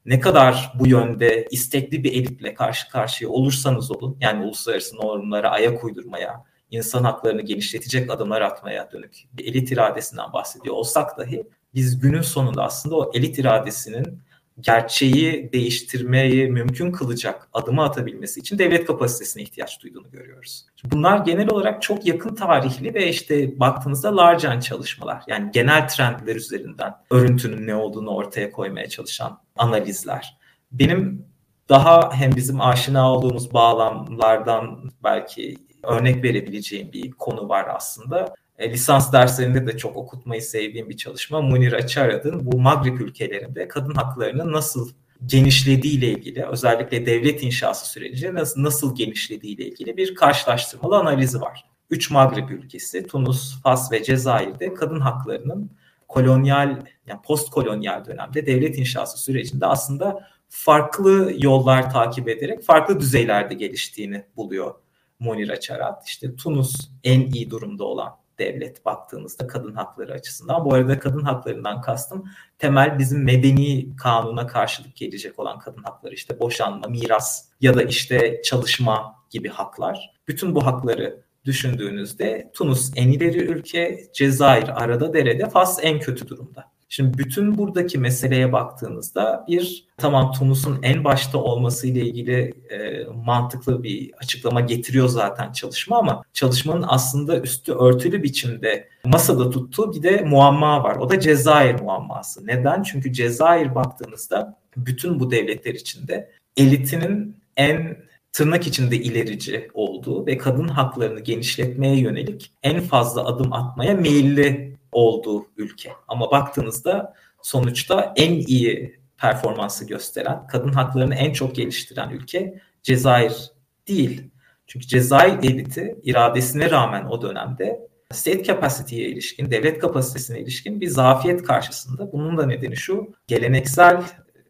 ne 0.05 0.19
kadar 0.19 0.73
bu 0.79 0.87
yönde 0.87 1.47
istekli 1.51 2.03
bir 2.03 2.11
elitle 2.13 2.53
karşı 2.53 2.89
karşıya 2.89 3.29
olursanız 3.29 3.91
olun, 3.91 4.17
yani 4.21 4.45
uluslararası 4.45 4.95
normlara 4.95 5.49
ayak 5.49 5.83
uydurmaya, 5.83 6.43
insan 6.71 7.03
haklarını 7.03 7.41
genişletecek 7.41 8.11
adımlar 8.11 8.41
atmaya 8.41 8.91
dönük 8.91 9.23
bir 9.33 9.45
elit 9.45 9.71
iradesinden 9.71 10.33
bahsediyor 10.33 10.75
olsak 10.75 11.17
dahi 11.17 11.43
biz 11.73 11.99
günün 11.99 12.21
sonunda 12.21 12.63
aslında 12.63 12.95
o 12.95 13.11
elit 13.13 13.39
iradesinin 13.39 14.21
gerçeği 14.61 15.49
değiştirmeyi 15.53 16.47
mümkün 16.47 16.91
kılacak 16.91 17.49
adımı 17.53 17.83
atabilmesi 17.83 18.39
için 18.39 18.59
devlet 18.59 18.85
kapasitesine 18.87 19.43
ihtiyaç 19.43 19.83
duyduğunu 19.83 20.11
görüyoruz. 20.11 20.65
Bunlar 20.83 21.17
genel 21.17 21.49
olarak 21.49 21.81
çok 21.81 22.05
yakın 22.05 22.35
tarihli 22.35 22.93
ve 22.93 23.09
işte 23.09 23.59
baktığınızda 23.59 24.17
larcan 24.17 24.59
çalışmalar. 24.59 25.23
Yani 25.27 25.51
genel 25.51 25.87
trendler 25.87 26.35
üzerinden 26.35 26.93
örüntünün 27.11 27.67
ne 27.67 27.75
olduğunu 27.75 28.09
ortaya 28.09 28.51
koymaya 28.51 28.89
çalışan 28.89 29.41
analizler. 29.55 30.37
Benim 30.71 31.25
daha 31.69 32.13
hem 32.13 32.35
bizim 32.35 32.61
aşina 32.61 33.13
olduğumuz 33.13 33.53
bağlamlardan 33.53 34.91
belki 35.03 35.57
örnek 35.83 36.23
verebileceğim 36.23 36.91
bir 36.93 37.11
konu 37.11 37.49
var 37.49 37.65
aslında. 37.75 38.35
E, 38.61 38.71
lisans 38.71 39.13
derslerinde 39.13 39.67
de 39.67 39.77
çok 39.77 39.97
okutmayı 39.97 40.41
sevdiğim 40.41 40.89
bir 40.89 40.97
çalışma. 40.97 41.41
Munir 41.41 41.73
Açarad'ın 41.73 42.51
bu 42.51 42.59
Magrib 42.59 42.99
ülkelerinde 42.99 43.67
kadın 43.67 43.93
haklarının 43.93 44.53
nasıl 44.53 44.89
genişlediği 45.25 45.97
ile 45.97 46.07
ilgili 46.07 46.45
özellikle 46.45 47.05
devlet 47.05 47.43
inşası 47.43 47.89
süreci 47.89 48.33
nasıl, 48.33 48.63
nasıl 48.63 48.95
genişlediği 48.95 49.55
ile 49.55 49.65
ilgili 49.65 49.97
bir 49.97 50.15
karşılaştırmalı 50.15 50.97
analizi 50.97 51.41
var. 51.41 51.65
Üç 51.89 52.11
Magrib 52.11 52.49
ülkesi 52.49 53.07
Tunus, 53.07 53.61
Fas 53.61 53.91
ve 53.91 54.03
Cezayir'de 54.03 54.73
kadın 54.73 54.99
haklarının 54.99 55.71
kolonyal 56.07 56.81
yani 57.07 57.21
post 57.25 57.49
kolonyal 57.49 58.05
dönemde 58.05 58.45
devlet 58.45 58.77
inşası 58.77 59.17
sürecinde 59.17 59.65
aslında 59.65 60.27
farklı 60.49 61.33
yollar 61.37 61.91
takip 61.91 62.29
ederek 62.29 62.63
farklı 62.63 62.99
düzeylerde 62.99 63.53
geliştiğini 63.53 64.23
buluyor 64.35 64.75
Monir 65.19 65.49
Açarat. 65.49 66.07
İşte 66.07 66.35
Tunus 66.35 66.89
en 67.03 67.21
iyi 67.21 67.49
durumda 67.49 67.83
olan 67.83 68.20
devlet 68.39 68.85
baktığınızda 68.85 69.47
kadın 69.47 69.73
hakları 69.73 70.13
açısından. 70.13 70.65
Bu 70.65 70.73
arada 70.73 70.99
kadın 70.99 71.21
haklarından 71.21 71.81
kastım 71.81 72.25
temel 72.59 72.99
bizim 72.99 73.23
medeni 73.23 73.95
kanuna 73.95 74.47
karşılık 74.47 74.95
gelecek 74.95 75.39
olan 75.39 75.59
kadın 75.59 75.83
hakları 75.83 76.13
işte 76.13 76.39
boşanma, 76.39 76.87
miras 76.87 77.49
ya 77.61 77.73
da 77.73 77.83
işte 77.83 78.41
çalışma 78.43 79.15
gibi 79.29 79.49
haklar. 79.49 80.11
Bütün 80.27 80.55
bu 80.55 80.65
hakları 80.65 81.23
düşündüğünüzde 81.45 82.51
Tunus 82.53 82.91
en 82.95 83.07
ileri 83.07 83.39
ülke, 83.39 83.99
Cezayir 84.13 84.83
arada 84.83 85.13
derede, 85.13 85.49
Fas 85.49 85.79
en 85.81 85.99
kötü 85.99 86.27
durumda. 86.27 86.70
Şimdi 86.93 87.17
bütün 87.17 87.57
buradaki 87.57 87.97
meseleye 87.97 88.53
baktığınızda 88.53 89.45
bir 89.47 89.87
tamam 89.97 90.31
Tunus'un 90.31 90.79
en 90.83 91.03
başta 91.03 91.37
olması 91.37 91.87
ile 91.87 92.01
ilgili 92.01 92.53
e, 92.69 93.05
mantıklı 93.25 93.83
bir 93.83 94.11
açıklama 94.17 94.61
getiriyor 94.61 95.07
zaten 95.07 95.51
çalışma 95.51 95.97
ama 95.97 96.23
çalışmanın 96.33 96.85
aslında 96.87 97.39
üstü 97.39 97.73
örtülü 97.73 98.23
biçimde 98.23 98.87
masada 99.05 99.49
tuttuğu 99.49 99.93
bir 99.93 100.03
de 100.03 100.21
muamma 100.21 100.83
var. 100.83 100.95
O 100.95 101.09
da 101.09 101.19
Cezayir 101.19 101.79
muamması. 101.79 102.47
Neden? 102.47 102.83
Çünkü 102.83 103.13
Cezayir 103.13 103.75
baktığınızda 103.75 104.57
bütün 104.77 105.19
bu 105.19 105.31
devletler 105.31 105.73
içinde 105.73 106.31
elitinin 106.57 107.35
en 107.57 107.97
tırnak 108.33 108.67
içinde 108.67 108.95
ilerici 108.95 109.69
olduğu 109.73 110.25
ve 110.25 110.37
kadın 110.37 110.67
haklarını 110.67 111.19
genişletmeye 111.19 111.99
yönelik 111.99 112.51
en 112.63 112.81
fazla 112.81 113.25
adım 113.25 113.53
atmaya 113.53 113.93
meyilli 113.93 114.70
olduğu 114.91 115.45
ülke. 115.57 115.91
Ama 116.07 116.31
baktığınızda 116.31 117.13
sonuçta 117.41 118.13
en 118.15 118.33
iyi 118.33 119.01
performansı 119.17 119.87
gösteren, 119.87 120.47
kadın 120.47 120.73
haklarını 120.73 121.15
en 121.15 121.33
çok 121.33 121.55
geliştiren 121.55 122.09
ülke 122.09 122.61
Cezayir 122.83 123.51
değil. 123.87 124.31
Çünkü 124.67 124.87
Cezayir 124.87 125.41
devleti 125.41 125.99
iradesine 126.03 126.71
rağmen 126.71 127.05
o 127.05 127.21
dönemde 127.21 127.87
state 128.11 128.43
capacity'ye 128.43 129.07
ilişkin, 129.07 129.51
devlet 129.51 129.79
kapasitesine 129.79 130.39
ilişkin 130.39 130.81
bir 130.81 130.87
zafiyet 130.87 131.43
karşısında. 131.43 132.11
Bunun 132.11 132.37
da 132.37 132.45
nedeni 132.45 132.77
şu, 132.77 133.13
geleneksel 133.27 134.03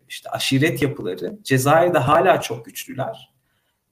işte 0.09 0.29
aşiret 0.29 0.81
yapıları 0.81 1.39
Cezayir'de 1.43 1.97
hala 1.97 2.41
çok 2.41 2.65
güçlüler 2.65 3.33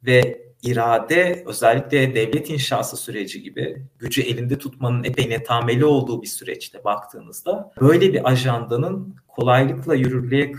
ve 0.04 0.49
irade 0.64 1.44
özellikle 1.46 2.16
devlet 2.16 2.50
inşası 2.50 2.98
süreci 2.98 3.44
gibi 3.44 3.86
gücü 4.00 4.22
elinde 4.22 4.58
tutmanın 4.58 5.04
epey 5.04 5.30
netameli 5.30 5.86
olduğu 5.86 6.22
bir 6.22 6.28
süreçte 6.28 6.84
baktığınızda 6.84 7.72
böyle 7.82 8.14
bir 8.14 8.30
ajandanın 8.30 9.16
kolaylıkla 9.28 9.96
yürürlüğe 9.96 10.52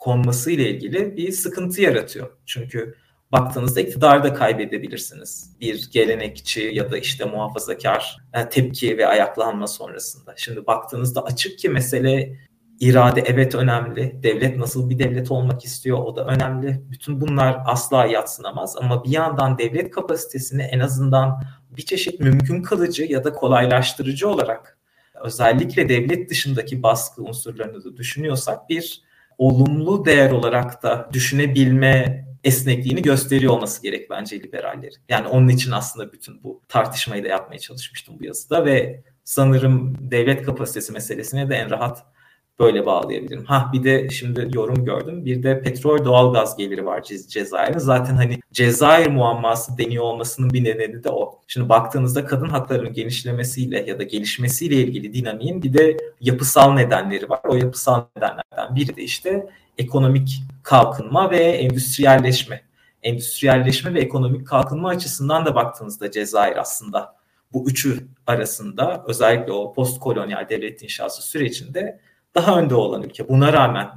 konması 0.00 0.50
ile 0.50 0.70
ilgili 0.70 1.16
bir 1.16 1.32
sıkıntı 1.32 1.82
yaratıyor. 1.82 2.30
Çünkü 2.46 2.94
baktığınızda 3.32 3.80
iktidarı 3.80 4.24
da 4.24 4.34
kaybedebilirsiniz. 4.34 5.56
Bir 5.60 5.90
gelenekçi 5.90 6.70
ya 6.72 6.90
da 6.90 6.98
işte 6.98 7.24
muhafazakar 7.24 8.16
e, 8.34 8.48
tepki 8.48 8.98
ve 8.98 9.06
ayaklanma 9.06 9.66
sonrasında. 9.66 10.34
Şimdi 10.36 10.66
baktığınızda 10.66 11.24
açık 11.24 11.58
ki 11.58 11.68
mesele 11.68 12.36
irade 12.80 13.20
evet 13.26 13.54
önemli. 13.54 14.22
Devlet 14.22 14.56
nasıl 14.56 14.90
bir 14.90 14.98
devlet 14.98 15.30
olmak 15.30 15.64
istiyor 15.64 15.98
o 15.98 16.16
da 16.16 16.26
önemli. 16.26 16.80
Bütün 16.90 17.20
bunlar 17.20 17.62
asla 17.66 18.06
yatsınamaz 18.06 18.76
ama 18.76 19.04
bir 19.04 19.10
yandan 19.10 19.58
devlet 19.58 19.90
kapasitesini 19.90 20.62
en 20.62 20.80
azından 20.80 21.42
bir 21.70 21.82
çeşit 21.82 22.20
mümkün 22.20 22.62
kılıcı 22.62 23.04
ya 23.04 23.24
da 23.24 23.32
kolaylaştırıcı 23.32 24.28
olarak 24.28 24.78
özellikle 25.24 25.88
devlet 25.88 26.30
dışındaki 26.30 26.82
baskı 26.82 27.22
unsurlarını 27.22 27.84
da 27.84 27.96
düşünüyorsak 27.96 28.68
bir 28.68 29.02
olumlu 29.38 30.04
değer 30.04 30.30
olarak 30.30 30.82
da 30.82 31.08
düşünebilme 31.12 32.24
esnekliğini 32.44 33.02
gösteriyor 33.02 33.52
olması 33.52 33.82
gerek 33.82 34.10
bence 34.10 34.40
liberalleri. 34.40 34.94
Yani 35.08 35.28
onun 35.28 35.48
için 35.48 35.70
aslında 35.70 36.12
bütün 36.12 36.44
bu 36.44 36.62
tartışmayı 36.68 37.24
da 37.24 37.28
yapmaya 37.28 37.58
çalışmıştım 37.58 38.16
bu 38.20 38.24
yazıda 38.24 38.64
ve 38.64 39.02
sanırım 39.24 39.96
devlet 40.10 40.42
kapasitesi 40.42 40.92
meselesine 40.92 41.50
de 41.50 41.54
en 41.54 41.70
rahat 41.70 42.04
böyle 42.60 42.86
bağlayabilirim. 42.86 43.44
Ha 43.44 43.70
bir 43.72 43.84
de 43.84 44.08
şimdi 44.08 44.48
yorum 44.54 44.84
gördüm. 44.84 45.24
Bir 45.24 45.42
de 45.42 45.62
petrol 45.62 46.04
doğalgaz 46.04 46.56
geliri 46.56 46.86
var 46.86 47.02
Cezayir'in. 47.28 47.78
Zaten 47.78 48.14
hani 48.14 48.40
Cezayir 48.52 49.06
muamması 49.06 49.78
deniyor 49.78 50.04
olmasının 50.04 50.50
bir 50.50 50.64
nedeni 50.64 51.04
de 51.04 51.10
o. 51.10 51.40
Şimdi 51.46 51.68
baktığınızda 51.68 52.24
kadın 52.26 52.48
haklarının 52.48 52.92
genişlemesiyle 52.92 53.84
ya 53.86 53.98
da 53.98 54.02
gelişmesiyle 54.02 54.76
ilgili 54.76 55.14
dinamiğin 55.14 55.62
bir 55.62 55.72
de 55.72 55.96
yapısal 56.20 56.72
nedenleri 56.72 57.30
var. 57.30 57.40
O 57.48 57.56
yapısal 57.56 58.04
nedenlerden 58.16 58.76
biri 58.76 58.96
de 58.96 59.02
işte 59.02 59.46
ekonomik 59.78 60.42
kalkınma 60.62 61.30
ve 61.30 61.36
endüstriyelleşme. 61.36 62.62
Endüstriyelleşme 63.02 63.94
ve 63.94 64.00
ekonomik 64.00 64.46
kalkınma 64.46 64.88
açısından 64.88 65.46
da 65.46 65.54
baktığınızda 65.54 66.10
Cezayir 66.10 66.56
aslında 66.56 67.14
bu 67.52 67.70
üçü 67.70 68.06
arasında 68.26 69.04
özellikle 69.08 69.52
o 69.52 69.72
post 69.72 70.00
kolonyal 70.00 70.48
devlet 70.48 70.82
inşası 70.82 71.22
sürecinde 71.22 72.00
daha 72.34 72.60
önde 72.60 72.74
olan 72.74 73.02
ülke. 73.02 73.28
Buna 73.28 73.52
rağmen 73.52 73.90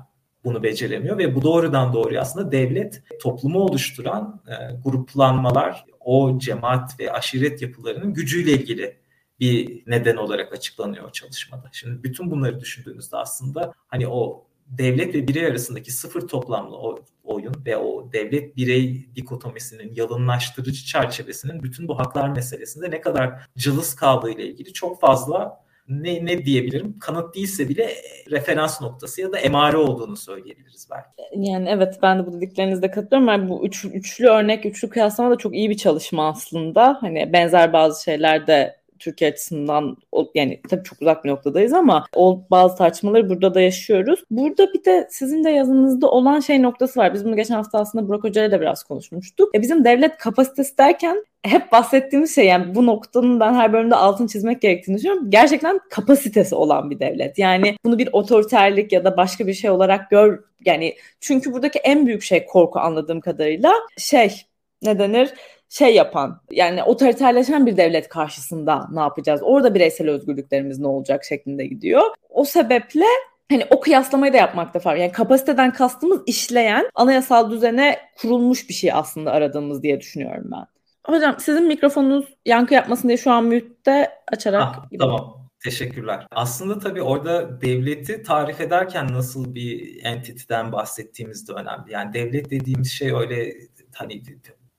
bunu 0.44 0.64
beceremiyor 0.64 1.18
ve 1.18 1.36
bu 1.36 1.42
doğrudan 1.42 1.94
doğruya 1.94 2.22
aslında 2.22 2.52
devlet 2.52 3.04
toplumu 3.22 3.60
oluşturan 3.60 4.42
e, 4.48 4.76
gruplanmalar, 4.84 5.86
o 6.00 6.40
cemaat 6.40 7.00
ve 7.00 7.12
aşiret 7.12 7.62
yapılarının 7.62 8.14
gücüyle 8.14 8.52
ilgili 8.52 8.98
bir 9.40 9.84
neden 9.88 10.16
olarak 10.16 10.54
açıklanıyor 10.54 11.12
çalışmada. 11.12 11.70
Şimdi 11.72 12.04
bütün 12.04 12.32
bunları 12.32 12.60
düşündüğünüzde 12.60 13.18
aslında 13.18 13.74
hani 13.88 14.08
o 14.08 14.46
devlet 14.68 15.16
ve 15.16 15.28
birey 15.28 15.46
arasındaki 15.46 15.92
sıfır 15.92 16.28
toplamlı 16.28 16.78
o 16.78 17.00
oyun 17.24 17.56
ve 17.66 17.78
o 17.78 18.12
devlet 18.14 18.58
birey 18.58 19.10
dikotomisinin 19.16 19.96
yalınlaştırıcı 19.96 20.86
çerçevesinin 20.86 21.64
bütün 21.64 21.88
bu 21.88 22.00
haklar 22.00 22.30
meselesinde 22.30 22.92
ne 22.92 23.02
kadar 23.02 23.48
cılız 23.58 23.96
kaldığı 23.96 24.32
ile 24.32 24.46
ilgili 24.46 24.74
çok 24.74 25.02
fazla 25.02 25.63
ne, 25.88 26.26
ne 26.26 26.46
diyebilirim? 26.46 27.00
Kanıt 27.00 27.36
değilse 27.36 27.70
bile 27.70 27.90
referans 28.32 28.82
noktası 28.82 29.22
ya 29.22 29.32
da 29.32 29.40
emare 29.40 29.78
olduğunu 29.78 30.18
söyleyebiliriz 30.18 30.88
belki. 30.92 31.50
Yani 31.50 31.70
evet 31.70 32.00
ben 32.02 32.20
de 32.20 32.26
bu 32.28 32.34
dediklerinizde 32.34 32.92
katılıyorum. 32.92 33.28
Yani 33.28 33.50
bu 33.50 33.66
üç, 33.66 33.86
üçlü 33.86 34.28
örnek, 34.28 34.66
üçlü 34.66 34.90
kıyaslama 34.90 35.32
da 35.32 35.36
çok 35.36 35.56
iyi 35.56 35.70
bir 35.70 35.78
çalışma 35.78 36.30
aslında. 36.30 36.98
Hani 37.02 37.34
benzer 37.34 37.74
bazı 37.74 38.04
şeyler 38.04 38.48
de 38.48 38.83
Türkiye 39.04 39.32
açısından 39.32 39.98
yani 40.36 40.62
tabii 40.70 40.84
çok 40.84 41.02
uzak 41.02 41.26
bir 41.26 41.30
noktadayız 41.30 41.74
ama 41.74 42.06
o 42.16 42.44
bazı 42.52 42.76
tartışmaları 42.76 43.30
burada 43.30 43.54
da 43.54 43.62
yaşıyoruz. 43.62 44.24
Burada 44.32 44.74
bir 44.74 44.86
de 44.86 45.08
sizin 45.12 45.44
de 45.44 45.50
yazınızda 45.50 46.12
olan 46.12 46.40
şey 46.40 46.62
noktası 46.62 47.00
var. 47.00 47.14
Biz 47.14 47.26
bunu 47.26 47.36
geçen 47.36 47.56
hafta 47.56 47.80
aslında 47.80 48.08
Burak 48.08 48.24
Hoca 48.24 48.42
ile 48.46 48.52
de 48.52 48.62
biraz 48.62 48.84
konuşmuştuk. 48.84 49.56
E 49.56 49.62
bizim 49.62 49.86
devlet 49.86 50.18
kapasitesi 50.18 50.78
derken 50.78 51.26
hep 51.44 51.72
bahsettiğimiz 51.72 52.36
şey 52.36 52.46
yani 52.46 52.76
bu 52.76 52.86
noktanın 52.86 53.40
ben 53.40 53.54
her 53.54 53.74
bölümde 53.74 53.96
altını 53.96 54.28
çizmek 54.28 54.62
gerektiğini 54.62 54.98
düşünüyorum. 54.98 55.30
Gerçekten 55.30 55.80
kapasitesi 55.90 56.56
olan 56.56 56.90
bir 56.90 57.00
devlet. 57.00 57.38
Yani 57.38 57.76
bunu 57.86 57.98
bir 57.98 58.10
otoriterlik 58.12 58.92
ya 58.92 59.06
da 59.06 59.18
başka 59.18 59.48
bir 59.48 59.54
şey 59.54 59.70
olarak 59.70 60.10
gör 60.10 60.40
yani 60.66 60.96
çünkü 61.20 61.54
buradaki 61.54 61.80
en 61.80 62.08
büyük 62.08 62.22
şey 62.22 62.46
korku 62.46 62.80
anladığım 62.80 63.22
kadarıyla 63.22 63.74
şey 63.98 64.42
ne 64.82 65.00
denir? 65.00 65.34
Şey 65.74 65.96
yapan 65.96 66.42
yani 66.52 66.84
otoriterleşen 66.84 67.66
bir 67.66 67.78
devlet 67.78 68.10
karşısında 68.10 68.88
ne 68.92 69.00
yapacağız? 69.00 69.42
Orada 69.44 69.76
bireysel 69.76 70.10
özgürlüklerimiz 70.10 70.80
ne 70.80 70.88
olacak 70.88 71.24
şeklinde 71.24 71.66
gidiyor. 71.66 72.02
O 72.30 72.46
sebeple 72.46 73.06
hani 73.52 73.66
o 73.70 73.80
kıyaslamayı 73.80 74.34
da 74.34 74.38
yapmakta 74.38 74.90
var. 74.90 74.96
Yani 74.96 75.12
kapasiteden 75.12 75.74
kastımız 75.74 76.22
işleyen 76.28 76.90
anayasal 76.96 77.52
düzene 77.52 78.00
kurulmuş 78.22 78.70
bir 78.70 78.74
şey 78.74 78.94
aslında 78.94 79.32
aradığımız 79.32 79.84
diye 79.84 80.00
düşünüyorum 80.00 80.44
ben. 80.52 80.66
Hocam 81.14 81.36
sizin 81.40 81.68
mikrofonunuz 81.68 82.26
yankı 82.46 82.74
yapmasın 82.74 83.08
diye 83.08 83.18
şu 83.18 83.32
an 83.32 83.44
mute'de 83.44 84.12
açarak. 84.32 84.62
Ah, 84.62 84.86
tamam. 85.00 85.50
Teşekkürler. 85.64 86.28
Aslında 86.32 86.80
tabii 86.80 87.02
orada 87.02 87.62
devleti 87.62 88.24
tarif 88.24 88.62
ederken 88.62 89.14
nasıl 89.14 89.56
bir 89.56 90.00
entitiden 90.06 90.72
bahsettiğimiz 90.72 91.48
de 91.48 91.54
önemli. 91.54 91.92
Yani 91.92 92.14
devlet 92.14 92.52
dediğimiz 92.52 92.92
şey 92.92 93.14
öyle 93.14 93.54
hani 93.94 94.24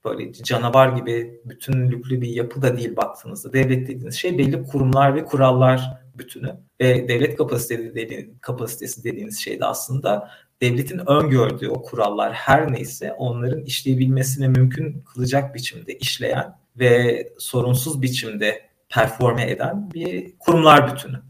böyle 0.04 0.32
canavar 0.32 0.88
gibi 0.88 1.40
bütünlüklü 1.44 2.20
bir 2.20 2.28
yapı 2.28 2.62
da 2.62 2.76
değil 2.76 2.96
baktığınızda. 2.96 3.52
Devlet 3.52 3.88
dediğiniz 3.88 4.14
şey 4.14 4.38
belli 4.38 4.64
kurumlar 4.64 5.14
ve 5.14 5.24
kurallar 5.24 6.04
bütünü. 6.18 6.56
Ve 6.80 7.08
devlet 7.08 7.36
kapasitesi, 7.36 7.94
dediğiniz, 7.94 8.40
kapasitesi 8.40 9.04
dediğiniz 9.04 9.38
şey 9.38 9.60
de 9.60 9.64
aslında 9.64 10.30
devletin 10.60 11.10
öngördüğü 11.10 11.68
o 11.68 11.82
kurallar 11.82 12.32
her 12.32 12.72
neyse 12.72 13.12
onların 13.12 13.64
işleyebilmesine 13.64 14.48
mümkün 14.48 15.00
kılacak 15.00 15.54
biçimde 15.54 15.98
işleyen 15.98 16.56
ve 16.78 17.22
sorunsuz 17.38 18.02
biçimde 18.02 18.62
performe 18.88 19.50
eden 19.50 19.90
bir 19.90 20.38
kurumlar 20.38 20.92
bütünü. 20.92 21.22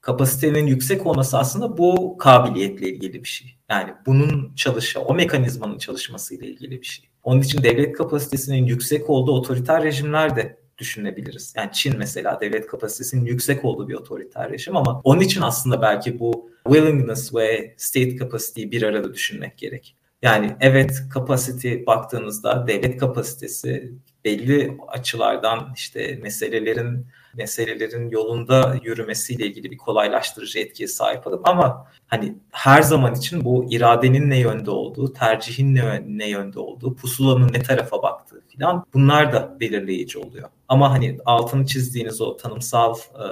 Kapasitenin 0.00 0.66
yüksek 0.66 1.06
olması 1.06 1.38
aslında 1.38 1.78
bu 1.78 2.18
kabiliyetle 2.18 2.88
ilgili 2.88 3.24
bir 3.24 3.28
şey. 3.28 3.56
Yani 3.70 3.94
bunun 4.06 4.54
çalışı, 4.54 5.00
o 5.00 5.14
mekanizmanın 5.14 5.78
çalışması 5.78 6.34
ile 6.34 6.46
ilgili 6.46 6.80
bir 6.80 6.86
şey. 6.86 7.08
Onun 7.24 7.40
için 7.40 7.62
devlet 7.62 7.92
kapasitesinin 7.92 8.66
yüksek 8.66 9.10
olduğu 9.10 9.32
otoriter 9.32 9.82
rejimler 9.82 10.36
de 10.36 10.58
düşünebiliriz. 10.78 11.54
Yani 11.56 11.70
Çin 11.72 11.98
mesela 11.98 12.40
devlet 12.40 12.66
kapasitesinin 12.66 13.24
yüksek 13.24 13.64
olduğu 13.64 13.88
bir 13.88 13.94
otoriter 13.94 14.50
rejim 14.50 14.76
ama 14.76 15.00
onun 15.04 15.20
için 15.20 15.40
aslında 15.40 15.82
belki 15.82 16.18
bu 16.18 16.50
willingness 16.66 17.34
ve 17.34 17.74
state 17.76 18.16
capacity'yi 18.16 18.70
bir 18.70 18.82
arada 18.82 19.14
düşünmek 19.14 19.58
gerek. 19.58 19.96
Yani 20.22 20.56
evet 20.60 21.02
kapasite 21.10 21.86
baktığınızda 21.86 22.66
devlet 22.68 22.96
kapasitesi 22.96 23.92
belli 24.24 24.78
açılardan 24.88 25.72
işte 25.76 26.18
meselelerin 26.22 27.06
meselelerin 27.36 28.10
yolunda 28.10 28.76
yürümesiyle 28.82 29.46
ilgili 29.46 29.70
bir 29.70 29.76
kolaylaştırıcı 29.76 30.58
etkiye 30.58 30.88
sahip 30.88 31.26
olup 31.26 31.48
ama 31.48 31.86
hani 32.06 32.34
her 32.50 32.82
zaman 32.82 33.14
için 33.14 33.44
bu 33.44 33.66
iradenin 33.70 34.30
ne 34.30 34.38
yönde 34.38 34.70
olduğu, 34.70 35.12
tercihin 35.12 35.74
ne, 35.74 36.04
ne 36.06 36.28
yönde 36.28 36.58
olduğu, 36.58 36.96
pusulanın 36.96 37.52
ne 37.52 37.62
tarafa 37.62 38.02
baktığı 38.02 38.42
filan 38.48 38.86
bunlar 38.94 39.32
da 39.32 39.60
belirleyici 39.60 40.18
oluyor. 40.18 40.48
Ama 40.68 40.90
hani 40.90 41.18
altını 41.24 41.66
çizdiğiniz 41.66 42.20
o 42.20 42.36
tanımsal 42.36 42.94
e, 43.14 43.24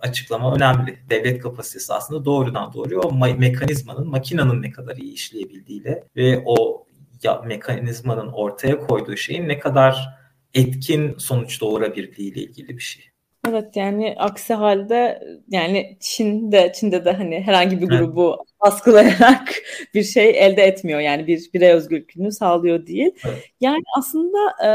açıklama 0.00 0.54
önemli. 0.54 0.98
Devlet 1.10 1.42
kapasitesi 1.42 1.94
aslında 1.94 2.24
doğrudan 2.24 2.72
doğruya 2.72 3.00
o 3.00 3.10
me- 3.10 3.38
mekanizmanın, 3.38 4.08
makinanın 4.08 4.62
ne 4.62 4.70
kadar 4.70 4.96
iyi 4.96 5.12
işleyebildiğiyle 5.12 6.04
ve 6.16 6.42
o 6.46 6.84
ya, 7.22 7.42
mekanizmanın 7.46 8.28
ortaya 8.28 8.80
koyduğu 8.80 9.16
şeyin 9.16 9.48
ne 9.48 9.58
kadar 9.58 10.18
etkin 10.54 11.18
sonuç 11.18 11.60
doğurabildiği 11.60 12.32
ile 12.32 12.40
ilgili 12.40 12.68
bir 12.68 12.82
şey. 12.82 13.04
Evet 13.48 13.76
yani 13.76 14.14
aksi 14.18 14.54
halde 14.54 15.20
yani 15.48 15.96
Çin'de 16.00 16.72
Çin'de 16.74 17.04
de 17.04 17.12
hani 17.12 17.40
herhangi 17.40 17.80
bir 17.80 17.86
grubu 17.86 18.36
evet. 18.38 18.60
baskılayarak 18.60 19.54
bir 19.94 20.02
şey 20.02 20.46
elde 20.46 20.62
etmiyor. 20.62 21.00
Yani 21.00 21.26
bir 21.26 21.50
birey 21.54 21.72
özgürlüğünü 21.72 22.32
sağlıyor 22.32 22.86
değil. 22.86 23.10
Evet. 23.24 23.50
Yani 23.60 23.82
aslında 23.98 24.38
e, 24.64 24.70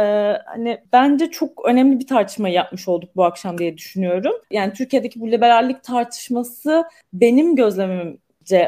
hani 0.45 0.77
bence 0.93 1.31
çok 1.31 1.65
önemli 1.65 1.99
bir 1.99 2.07
tartışma 2.07 2.49
yapmış 2.49 2.87
olduk 2.87 3.15
bu 3.15 3.23
akşam 3.25 3.57
diye 3.57 3.77
düşünüyorum. 3.77 4.33
Yani 4.51 4.73
Türkiye'deki 4.73 5.19
bu 5.19 5.31
liberallik 5.31 5.83
tartışması 5.83 6.83
benim 7.13 7.55
gözlemim 7.55 8.17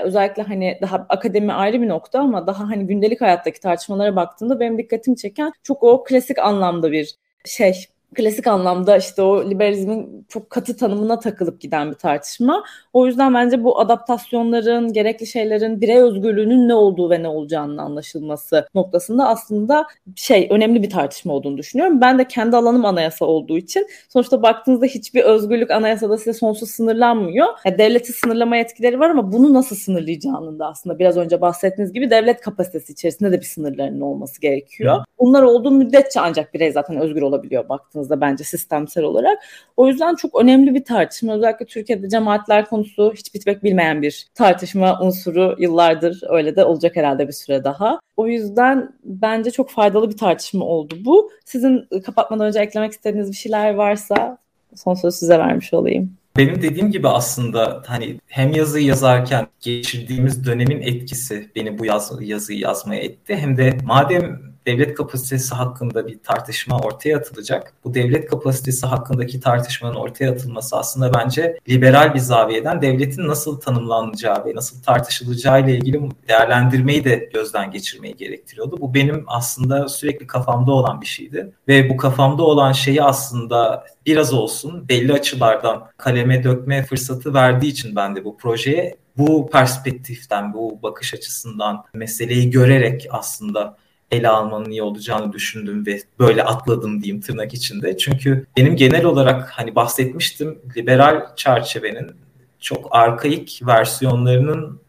özellikle 0.04 0.44
hani 0.44 0.78
daha 0.82 1.06
akademi 1.10 1.54
ayrı 1.54 1.82
bir 1.82 1.88
nokta 1.90 2.20
ama 2.20 2.48
daha 2.48 2.70
hani 2.70 2.88
gündelik 2.88 3.22
hayattaki 3.22 3.60
tartışmalara 3.60 4.16
baktığımda 4.16 4.60
benim 4.60 4.78
dikkatimi 4.78 5.18
çeken 5.18 5.52
çok 5.64 5.84
o 5.84 6.04
klasik 6.04 6.40
anlamda 6.40 6.92
bir 6.92 7.16
şey 7.46 7.74
klasik 8.16 8.48
anlamda 8.48 8.98
işte 8.98 9.22
o 9.22 9.50
liberalizmin 9.50 10.26
çok 10.30 10.50
katı 10.50 10.78
tanımına 10.78 11.20
takılıp 11.20 11.62
giden 11.62 11.92
bir 11.92 11.96
tartışma. 11.96 12.64
O 12.94 13.06
yüzden 13.06 13.34
bence 13.34 13.64
bu 13.64 13.80
adaptasyonların, 13.80 14.94
gerekli 14.94 15.28
şeylerin 15.28 15.82
birey 15.82 15.98
özgürlüğünün 15.98 16.68
ne 16.68 16.74
olduğu 16.74 17.10
ve 17.10 17.24
ne 17.24 17.28
olacağının 17.28 17.78
anlaşılması 17.78 18.68
noktasında 18.76 19.28
aslında 19.28 19.88
şey 20.16 20.48
önemli 20.52 20.84
bir 20.84 20.90
tartışma 20.90 21.34
olduğunu 21.34 21.58
düşünüyorum. 21.58 22.02
Ben 22.02 22.20
de 22.20 22.28
kendi 22.28 22.56
alanım 22.56 22.86
anayasa 22.86 23.26
olduğu 23.26 23.58
için 23.58 23.88
sonuçta 24.10 24.42
baktığınızda 24.44 24.86
hiçbir 24.86 25.24
özgürlük 25.24 25.72
anayasada 25.72 26.18
size 26.18 26.34
sonsuz 26.34 26.70
sınırlanmıyor. 26.70 27.48
Yani 27.66 27.78
devleti 27.78 28.14
sınırlama 28.14 28.58
etkileri 28.58 29.00
var 29.00 29.10
ama 29.10 29.32
bunu 29.32 29.54
nasıl 29.54 29.76
sınırlayacağının 29.76 30.60
da 30.60 30.68
aslında 30.68 31.00
biraz 31.00 31.18
önce 31.18 31.42
bahsettiğiniz 31.42 31.94
gibi 31.94 32.10
devlet 32.10 32.42
kapasitesi 32.42 32.94
içerisinde 32.94 33.32
de 33.32 33.40
bir 33.40 33.46
sınırlarının 33.46 34.02
olması 34.02 34.42
gerekiyor. 34.42 35.04
Bunlar 35.20 35.44
olduğu 35.44 35.72
müddetçe 35.72 36.20
ancak 36.20 36.54
birey 36.54 36.72
zaten 36.72 36.98
özgür 36.98 37.22
olabiliyor 37.22 37.70
baktığınızda 37.70 37.95
bence 38.22 38.44
sistemsel 38.44 39.04
olarak. 39.04 39.40
O 39.78 39.88
yüzden 39.88 40.16
çok 40.16 40.42
önemli 40.42 40.74
bir 40.74 40.84
tartışma. 40.84 41.34
Özellikle 41.34 41.66
Türkiye'de 41.66 42.10
cemaatler 42.10 42.66
konusu 42.66 43.14
hiç 43.16 43.34
bitmek 43.34 43.64
bilmeyen 43.64 44.02
bir 44.02 44.28
tartışma 44.34 45.02
unsuru 45.02 45.56
yıllardır 45.60 46.22
öyle 46.30 46.56
de 46.56 46.66
olacak 46.66 46.96
herhalde 46.96 47.28
bir 47.28 47.34
süre 47.34 47.64
daha. 47.64 48.00
O 48.18 48.28
yüzden 48.28 48.94
bence 49.04 49.52
çok 49.52 49.70
faydalı 49.70 50.10
bir 50.10 50.18
tartışma 50.18 50.66
oldu 50.66 50.96
bu. 51.06 51.32
Sizin 51.46 51.88
kapatmadan 52.06 52.48
önce 52.48 52.60
eklemek 52.60 52.92
istediğiniz 52.92 53.32
bir 53.32 53.36
şeyler 53.36 53.74
varsa 53.74 54.38
son 54.76 54.94
sözü 54.94 55.18
size 55.18 55.40
vermiş 55.40 55.74
olayım. 55.74 56.18
Benim 56.38 56.62
dediğim 56.62 56.92
gibi 56.92 57.08
aslında 57.08 57.84
hani 57.88 58.20
hem 58.28 58.52
yazıyı 58.52 58.86
yazarken 58.86 59.48
geçirdiğimiz 59.60 60.46
dönemin 60.46 60.82
etkisi 60.82 61.52
beni 61.56 61.80
bu 61.80 61.86
yaz, 61.86 62.12
yazıyı 62.22 62.60
yazmaya 62.60 63.02
etti. 63.02 63.36
Hem 63.36 63.58
de 63.58 63.78
madem 63.84 64.55
devlet 64.66 64.94
kapasitesi 64.96 65.56
hakkında 65.56 66.08
bir 66.08 66.20
tartışma 66.24 66.80
ortaya 66.80 67.18
atılacak. 67.18 67.74
Bu 67.84 67.94
devlet 67.94 68.30
kapasitesi 68.30 68.86
hakkındaki 68.86 69.40
tartışmanın 69.40 69.96
ortaya 69.96 70.32
atılması 70.32 70.78
aslında 70.78 71.14
bence 71.14 71.58
liberal 71.70 72.14
bir 72.14 72.20
zaviyeden 72.20 72.82
devletin 72.82 73.28
nasıl 73.28 73.60
tanımlanacağı 73.60 74.46
ve 74.46 74.56
nasıl 74.56 74.82
tartışılacağı 74.82 75.62
ile 75.62 75.78
ilgili 75.78 76.02
değerlendirmeyi 76.28 77.04
de 77.04 77.30
gözden 77.34 77.72
geçirmeyi 77.72 78.16
gerektiriyordu. 78.16 78.78
Bu 78.82 78.94
benim 78.94 79.24
aslında 79.28 79.90
sürekli 79.90 80.28
kafamda 80.28 80.72
olan 80.72 81.02
bir 81.02 81.06
şeydi 81.06 81.54
ve 81.68 81.90
bu 81.90 81.98
kafamda 81.98 82.44
olan 82.44 82.72
şeyi 82.72 83.04
aslında 83.04 83.86
biraz 84.06 84.34
olsun 84.34 84.90
belli 84.90 85.14
açılardan 85.14 85.88
kaleme 85.98 86.44
dökme 86.44 86.84
fırsatı 86.84 87.34
verdiği 87.34 87.68
için 87.68 87.96
ben 87.96 88.16
de 88.16 88.26
bu 88.26 88.38
projeye 88.38 88.96
bu 89.18 89.50
perspektiften, 89.50 90.54
bu 90.54 90.80
bakış 90.84 91.14
açısından 91.14 91.84
meseleyi 91.94 92.50
görerek 92.50 93.08
aslında 93.12 93.78
ele 94.12 94.30
almanın 94.30 94.70
iyi 94.72 94.84
olacağını 94.84 95.34
düşündüm 95.34 95.86
ve 95.86 96.02
böyle 96.20 96.44
atladım 96.44 97.04
diyeyim 97.04 97.22
tırnak 97.22 97.54
içinde. 97.54 97.98
Çünkü 97.98 98.46
benim 98.58 98.76
genel 98.76 99.06
olarak 99.06 99.50
hani 99.50 99.76
bahsetmiştim 99.76 100.60
liberal 100.78 101.36
çerçevenin 101.36 102.12
çok 102.60 102.88
arkaik 102.92 103.62
versiyonlarının 103.68 104.80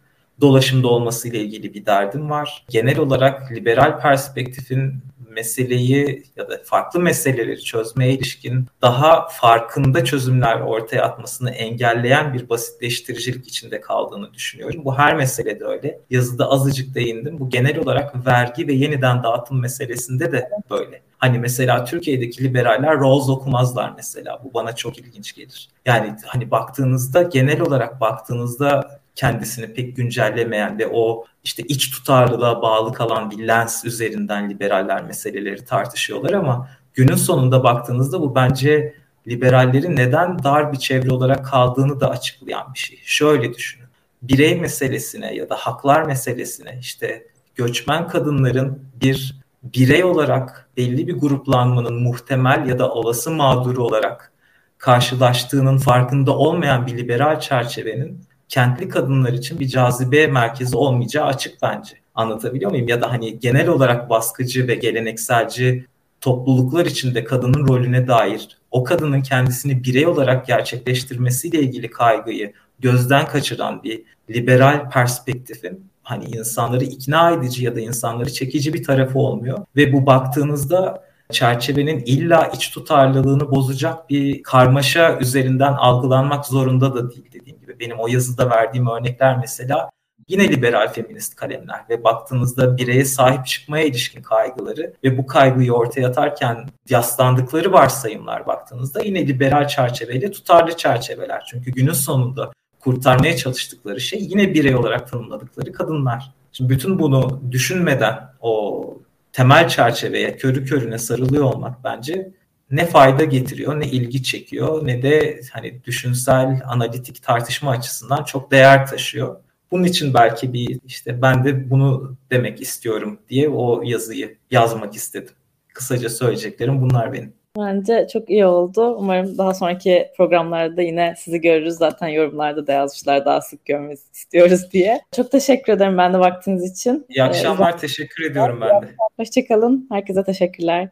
dolaşımda 0.40 0.88
olması 0.88 1.28
ile 1.28 1.40
ilgili 1.40 1.74
bir 1.74 1.86
derdim 1.86 2.30
var. 2.30 2.64
Genel 2.68 2.98
olarak 2.98 3.52
liberal 3.52 4.00
perspektifin 4.00 4.94
meseleyi 5.36 6.24
ya 6.36 6.50
da 6.50 6.60
farklı 6.64 7.00
meseleleri 7.00 7.60
çözmeye 7.60 8.12
ilişkin 8.12 8.66
daha 8.82 9.28
farkında 9.28 10.04
çözümler 10.04 10.60
ortaya 10.60 11.02
atmasını 11.02 11.50
engelleyen 11.50 12.34
bir 12.34 12.48
basitleştiricilik 12.48 13.48
içinde 13.48 13.80
kaldığını 13.80 14.34
düşünüyorum. 14.34 14.84
Bu 14.84 14.98
her 14.98 15.16
meselede 15.16 15.64
öyle. 15.64 16.00
Yazıda 16.10 16.50
azıcık 16.50 16.94
değindim. 16.94 17.38
Bu 17.38 17.50
genel 17.50 17.78
olarak 17.78 18.26
vergi 18.26 18.66
ve 18.66 18.72
yeniden 18.72 19.22
dağıtım 19.22 19.60
meselesinde 19.60 20.32
de 20.32 20.50
böyle. 20.70 21.02
Hani 21.18 21.38
mesela 21.38 21.84
Türkiye'deki 21.84 22.44
liberaller 22.44 23.00
Rawls 23.00 23.28
okumazlar 23.28 23.92
mesela. 23.96 24.40
Bu 24.44 24.54
bana 24.54 24.76
çok 24.76 24.98
ilginç 24.98 25.34
gelir. 25.34 25.68
Yani 25.86 26.16
hani 26.26 26.50
baktığınızda 26.50 27.22
genel 27.22 27.60
olarak 27.60 28.00
baktığınızda 28.00 28.95
kendisini 29.16 29.74
pek 29.74 29.96
güncellemeyen 29.96 30.78
ve 30.78 30.88
o 30.92 31.24
işte 31.44 31.62
iç 31.62 31.90
tutarlılığa 31.90 32.62
bağlı 32.62 32.92
kalan 32.92 33.30
bir 33.30 33.48
lens 33.48 33.84
üzerinden 33.84 34.50
liberaller 34.50 35.04
meseleleri 35.04 35.64
tartışıyorlar 35.64 36.32
ama 36.32 36.68
günün 36.94 37.16
sonunda 37.16 37.64
baktığınızda 37.64 38.20
bu 38.20 38.34
bence 38.34 38.94
liberallerin 39.28 39.96
neden 39.96 40.42
dar 40.44 40.72
bir 40.72 40.78
çevre 40.78 41.10
olarak 41.10 41.46
kaldığını 41.46 42.00
da 42.00 42.10
açıklayan 42.10 42.74
bir 42.74 42.78
şey. 42.78 42.98
Şöyle 43.04 43.54
düşünün. 43.54 43.86
Birey 44.22 44.60
meselesine 44.60 45.34
ya 45.34 45.48
da 45.48 45.54
haklar 45.54 46.02
meselesine 46.02 46.78
işte 46.80 47.26
göçmen 47.54 48.08
kadınların 48.08 48.82
bir 48.94 49.40
birey 49.62 50.04
olarak 50.04 50.70
belli 50.76 51.06
bir 51.06 51.14
gruplanmanın 51.14 52.02
muhtemel 52.02 52.68
ya 52.68 52.78
da 52.78 52.90
olası 52.90 53.30
mağduru 53.30 53.84
olarak 53.84 54.32
karşılaştığının 54.78 55.78
farkında 55.78 56.36
olmayan 56.36 56.86
bir 56.86 56.98
liberal 56.98 57.40
çerçevenin 57.40 58.25
kentli 58.48 58.88
kadınlar 58.88 59.32
için 59.32 59.60
bir 59.60 59.68
cazibe 59.68 60.26
merkezi 60.26 60.76
olmayacağı 60.76 61.26
açık 61.26 61.62
bence. 61.62 61.92
Anlatabiliyor 62.14 62.70
muyum? 62.70 62.88
Ya 62.88 63.02
da 63.02 63.12
hani 63.12 63.40
genel 63.40 63.68
olarak 63.68 64.10
baskıcı 64.10 64.68
ve 64.68 64.74
gelenekselci 64.74 65.86
topluluklar 66.20 66.86
içinde 66.86 67.24
kadının 67.24 67.68
rolüne 67.68 68.08
dair 68.08 68.48
o 68.70 68.84
kadının 68.84 69.22
kendisini 69.22 69.84
birey 69.84 70.06
olarak 70.06 70.46
gerçekleştirmesiyle 70.46 71.60
ilgili 71.60 71.90
kaygıyı 71.90 72.52
gözden 72.78 73.26
kaçıran 73.26 73.82
bir 73.82 74.02
liberal 74.30 74.90
perspektifin 74.90 75.90
hani 76.02 76.24
insanları 76.24 76.84
ikna 76.84 77.30
edici 77.30 77.64
ya 77.64 77.76
da 77.76 77.80
insanları 77.80 78.32
çekici 78.32 78.74
bir 78.74 78.84
tarafı 78.84 79.18
olmuyor 79.18 79.58
ve 79.76 79.92
bu 79.92 80.06
baktığınızda 80.06 81.05
çerçevenin 81.30 82.02
illa 82.06 82.46
iç 82.54 82.70
tutarlılığını 82.70 83.50
bozacak 83.50 84.10
bir 84.10 84.42
karmaşa 84.42 85.18
üzerinden 85.18 85.72
algılanmak 85.72 86.46
zorunda 86.46 86.94
da 86.94 87.10
değil 87.10 87.32
dediğim 87.32 87.60
gibi. 87.60 87.80
Benim 87.80 87.98
o 87.98 88.08
yazıda 88.08 88.50
verdiğim 88.50 88.86
örnekler 88.86 89.38
mesela 89.38 89.90
yine 90.28 90.48
liberal 90.48 90.92
feminist 90.92 91.34
kalemler 91.34 91.80
ve 91.90 92.04
baktığınızda 92.04 92.76
bireye 92.76 93.04
sahip 93.04 93.46
çıkmaya 93.46 93.84
ilişkin 93.84 94.22
kaygıları 94.22 94.94
ve 95.04 95.18
bu 95.18 95.26
kaygıyı 95.26 95.72
ortaya 95.72 96.08
atarken 96.08 96.68
yaslandıkları 96.88 97.72
varsayımlar 97.72 98.46
baktığınızda 98.46 99.02
yine 99.02 99.26
liberal 99.26 99.68
çerçeveyle 99.68 100.30
tutarlı 100.30 100.76
çerçeveler. 100.76 101.44
Çünkü 101.50 101.70
günün 101.70 101.92
sonunda 101.92 102.52
kurtarmaya 102.80 103.36
çalıştıkları 103.36 104.00
şey 104.00 104.20
yine 104.20 104.54
birey 104.54 104.76
olarak 104.76 105.10
tanımladıkları 105.10 105.72
kadınlar. 105.72 106.32
Şimdi 106.52 106.70
bütün 106.70 106.98
bunu 106.98 107.42
düşünmeden 107.50 108.18
o 108.40 108.98
temel 109.36 109.68
çerçeveye 109.68 110.36
körü 110.36 110.64
körüne 110.64 110.98
sarılıyor 110.98 111.44
olmak 111.44 111.84
bence 111.84 112.32
ne 112.70 112.86
fayda 112.86 113.24
getiriyor, 113.24 113.80
ne 113.80 113.86
ilgi 113.86 114.22
çekiyor, 114.22 114.86
ne 114.86 115.02
de 115.02 115.40
hani 115.52 115.84
düşünsel, 115.84 116.60
analitik 116.66 117.22
tartışma 117.22 117.70
açısından 117.70 118.24
çok 118.24 118.50
değer 118.50 118.86
taşıyor. 118.86 119.36
Bunun 119.70 119.84
için 119.84 120.14
belki 120.14 120.52
bir 120.52 120.80
işte 120.84 121.22
ben 121.22 121.44
de 121.44 121.70
bunu 121.70 122.16
demek 122.30 122.60
istiyorum 122.60 123.18
diye 123.28 123.48
o 123.48 123.82
yazıyı 123.82 124.38
yazmak 124.50 124.94
istedim. 124.94 125.34
Kısaca 125.74 126.08
söyleyeceklerim 126.10 126.82
bunlar 126.82 127.12
benim. 127.12 127.32
Bence 127.58 128.06
çok 128.12 128.30
iyi 128.30 128.46
oldu. 128.46 128.96
Umarım 128.98 129.38
daha 129.38 129.54
sonraki 129.54 130.10
programlarda 130.16 130.82
yine 130.82 131.14
sizi 131.18 131.40
görürüz. 131.40 131.74
Zaten 131.74 132.08
yorumlarda 132.08 132.66
da 132.66 132.72
yazmışlar 132.72 133.24
daha 133.24 133.40
sık 133.40 133.64
görmek 133.64 133.98
istiyoruz 134.14 134.72
diye. 134.72 135.00
Çok 135.16 135.30
teşekkür 135.30 135.72
ederim 135.72 135.98
ben 135.98 136.14
de 136.14 136.18
vaktiniz 136.18 136.72
için. 136.72 137.06
İyi 137.08 137.22
akşamlar. 137.22 137.74
Ee, 137.74 137.76
teşekkür 137.76 138.24
ediyorum 138.24 138.60
ben 138.60 138.82
de. 138.82 138.94
Hoşçakalın. 139.16 139.88
Herkese 139.90 140.24
teşekkürler. 140.24 140.88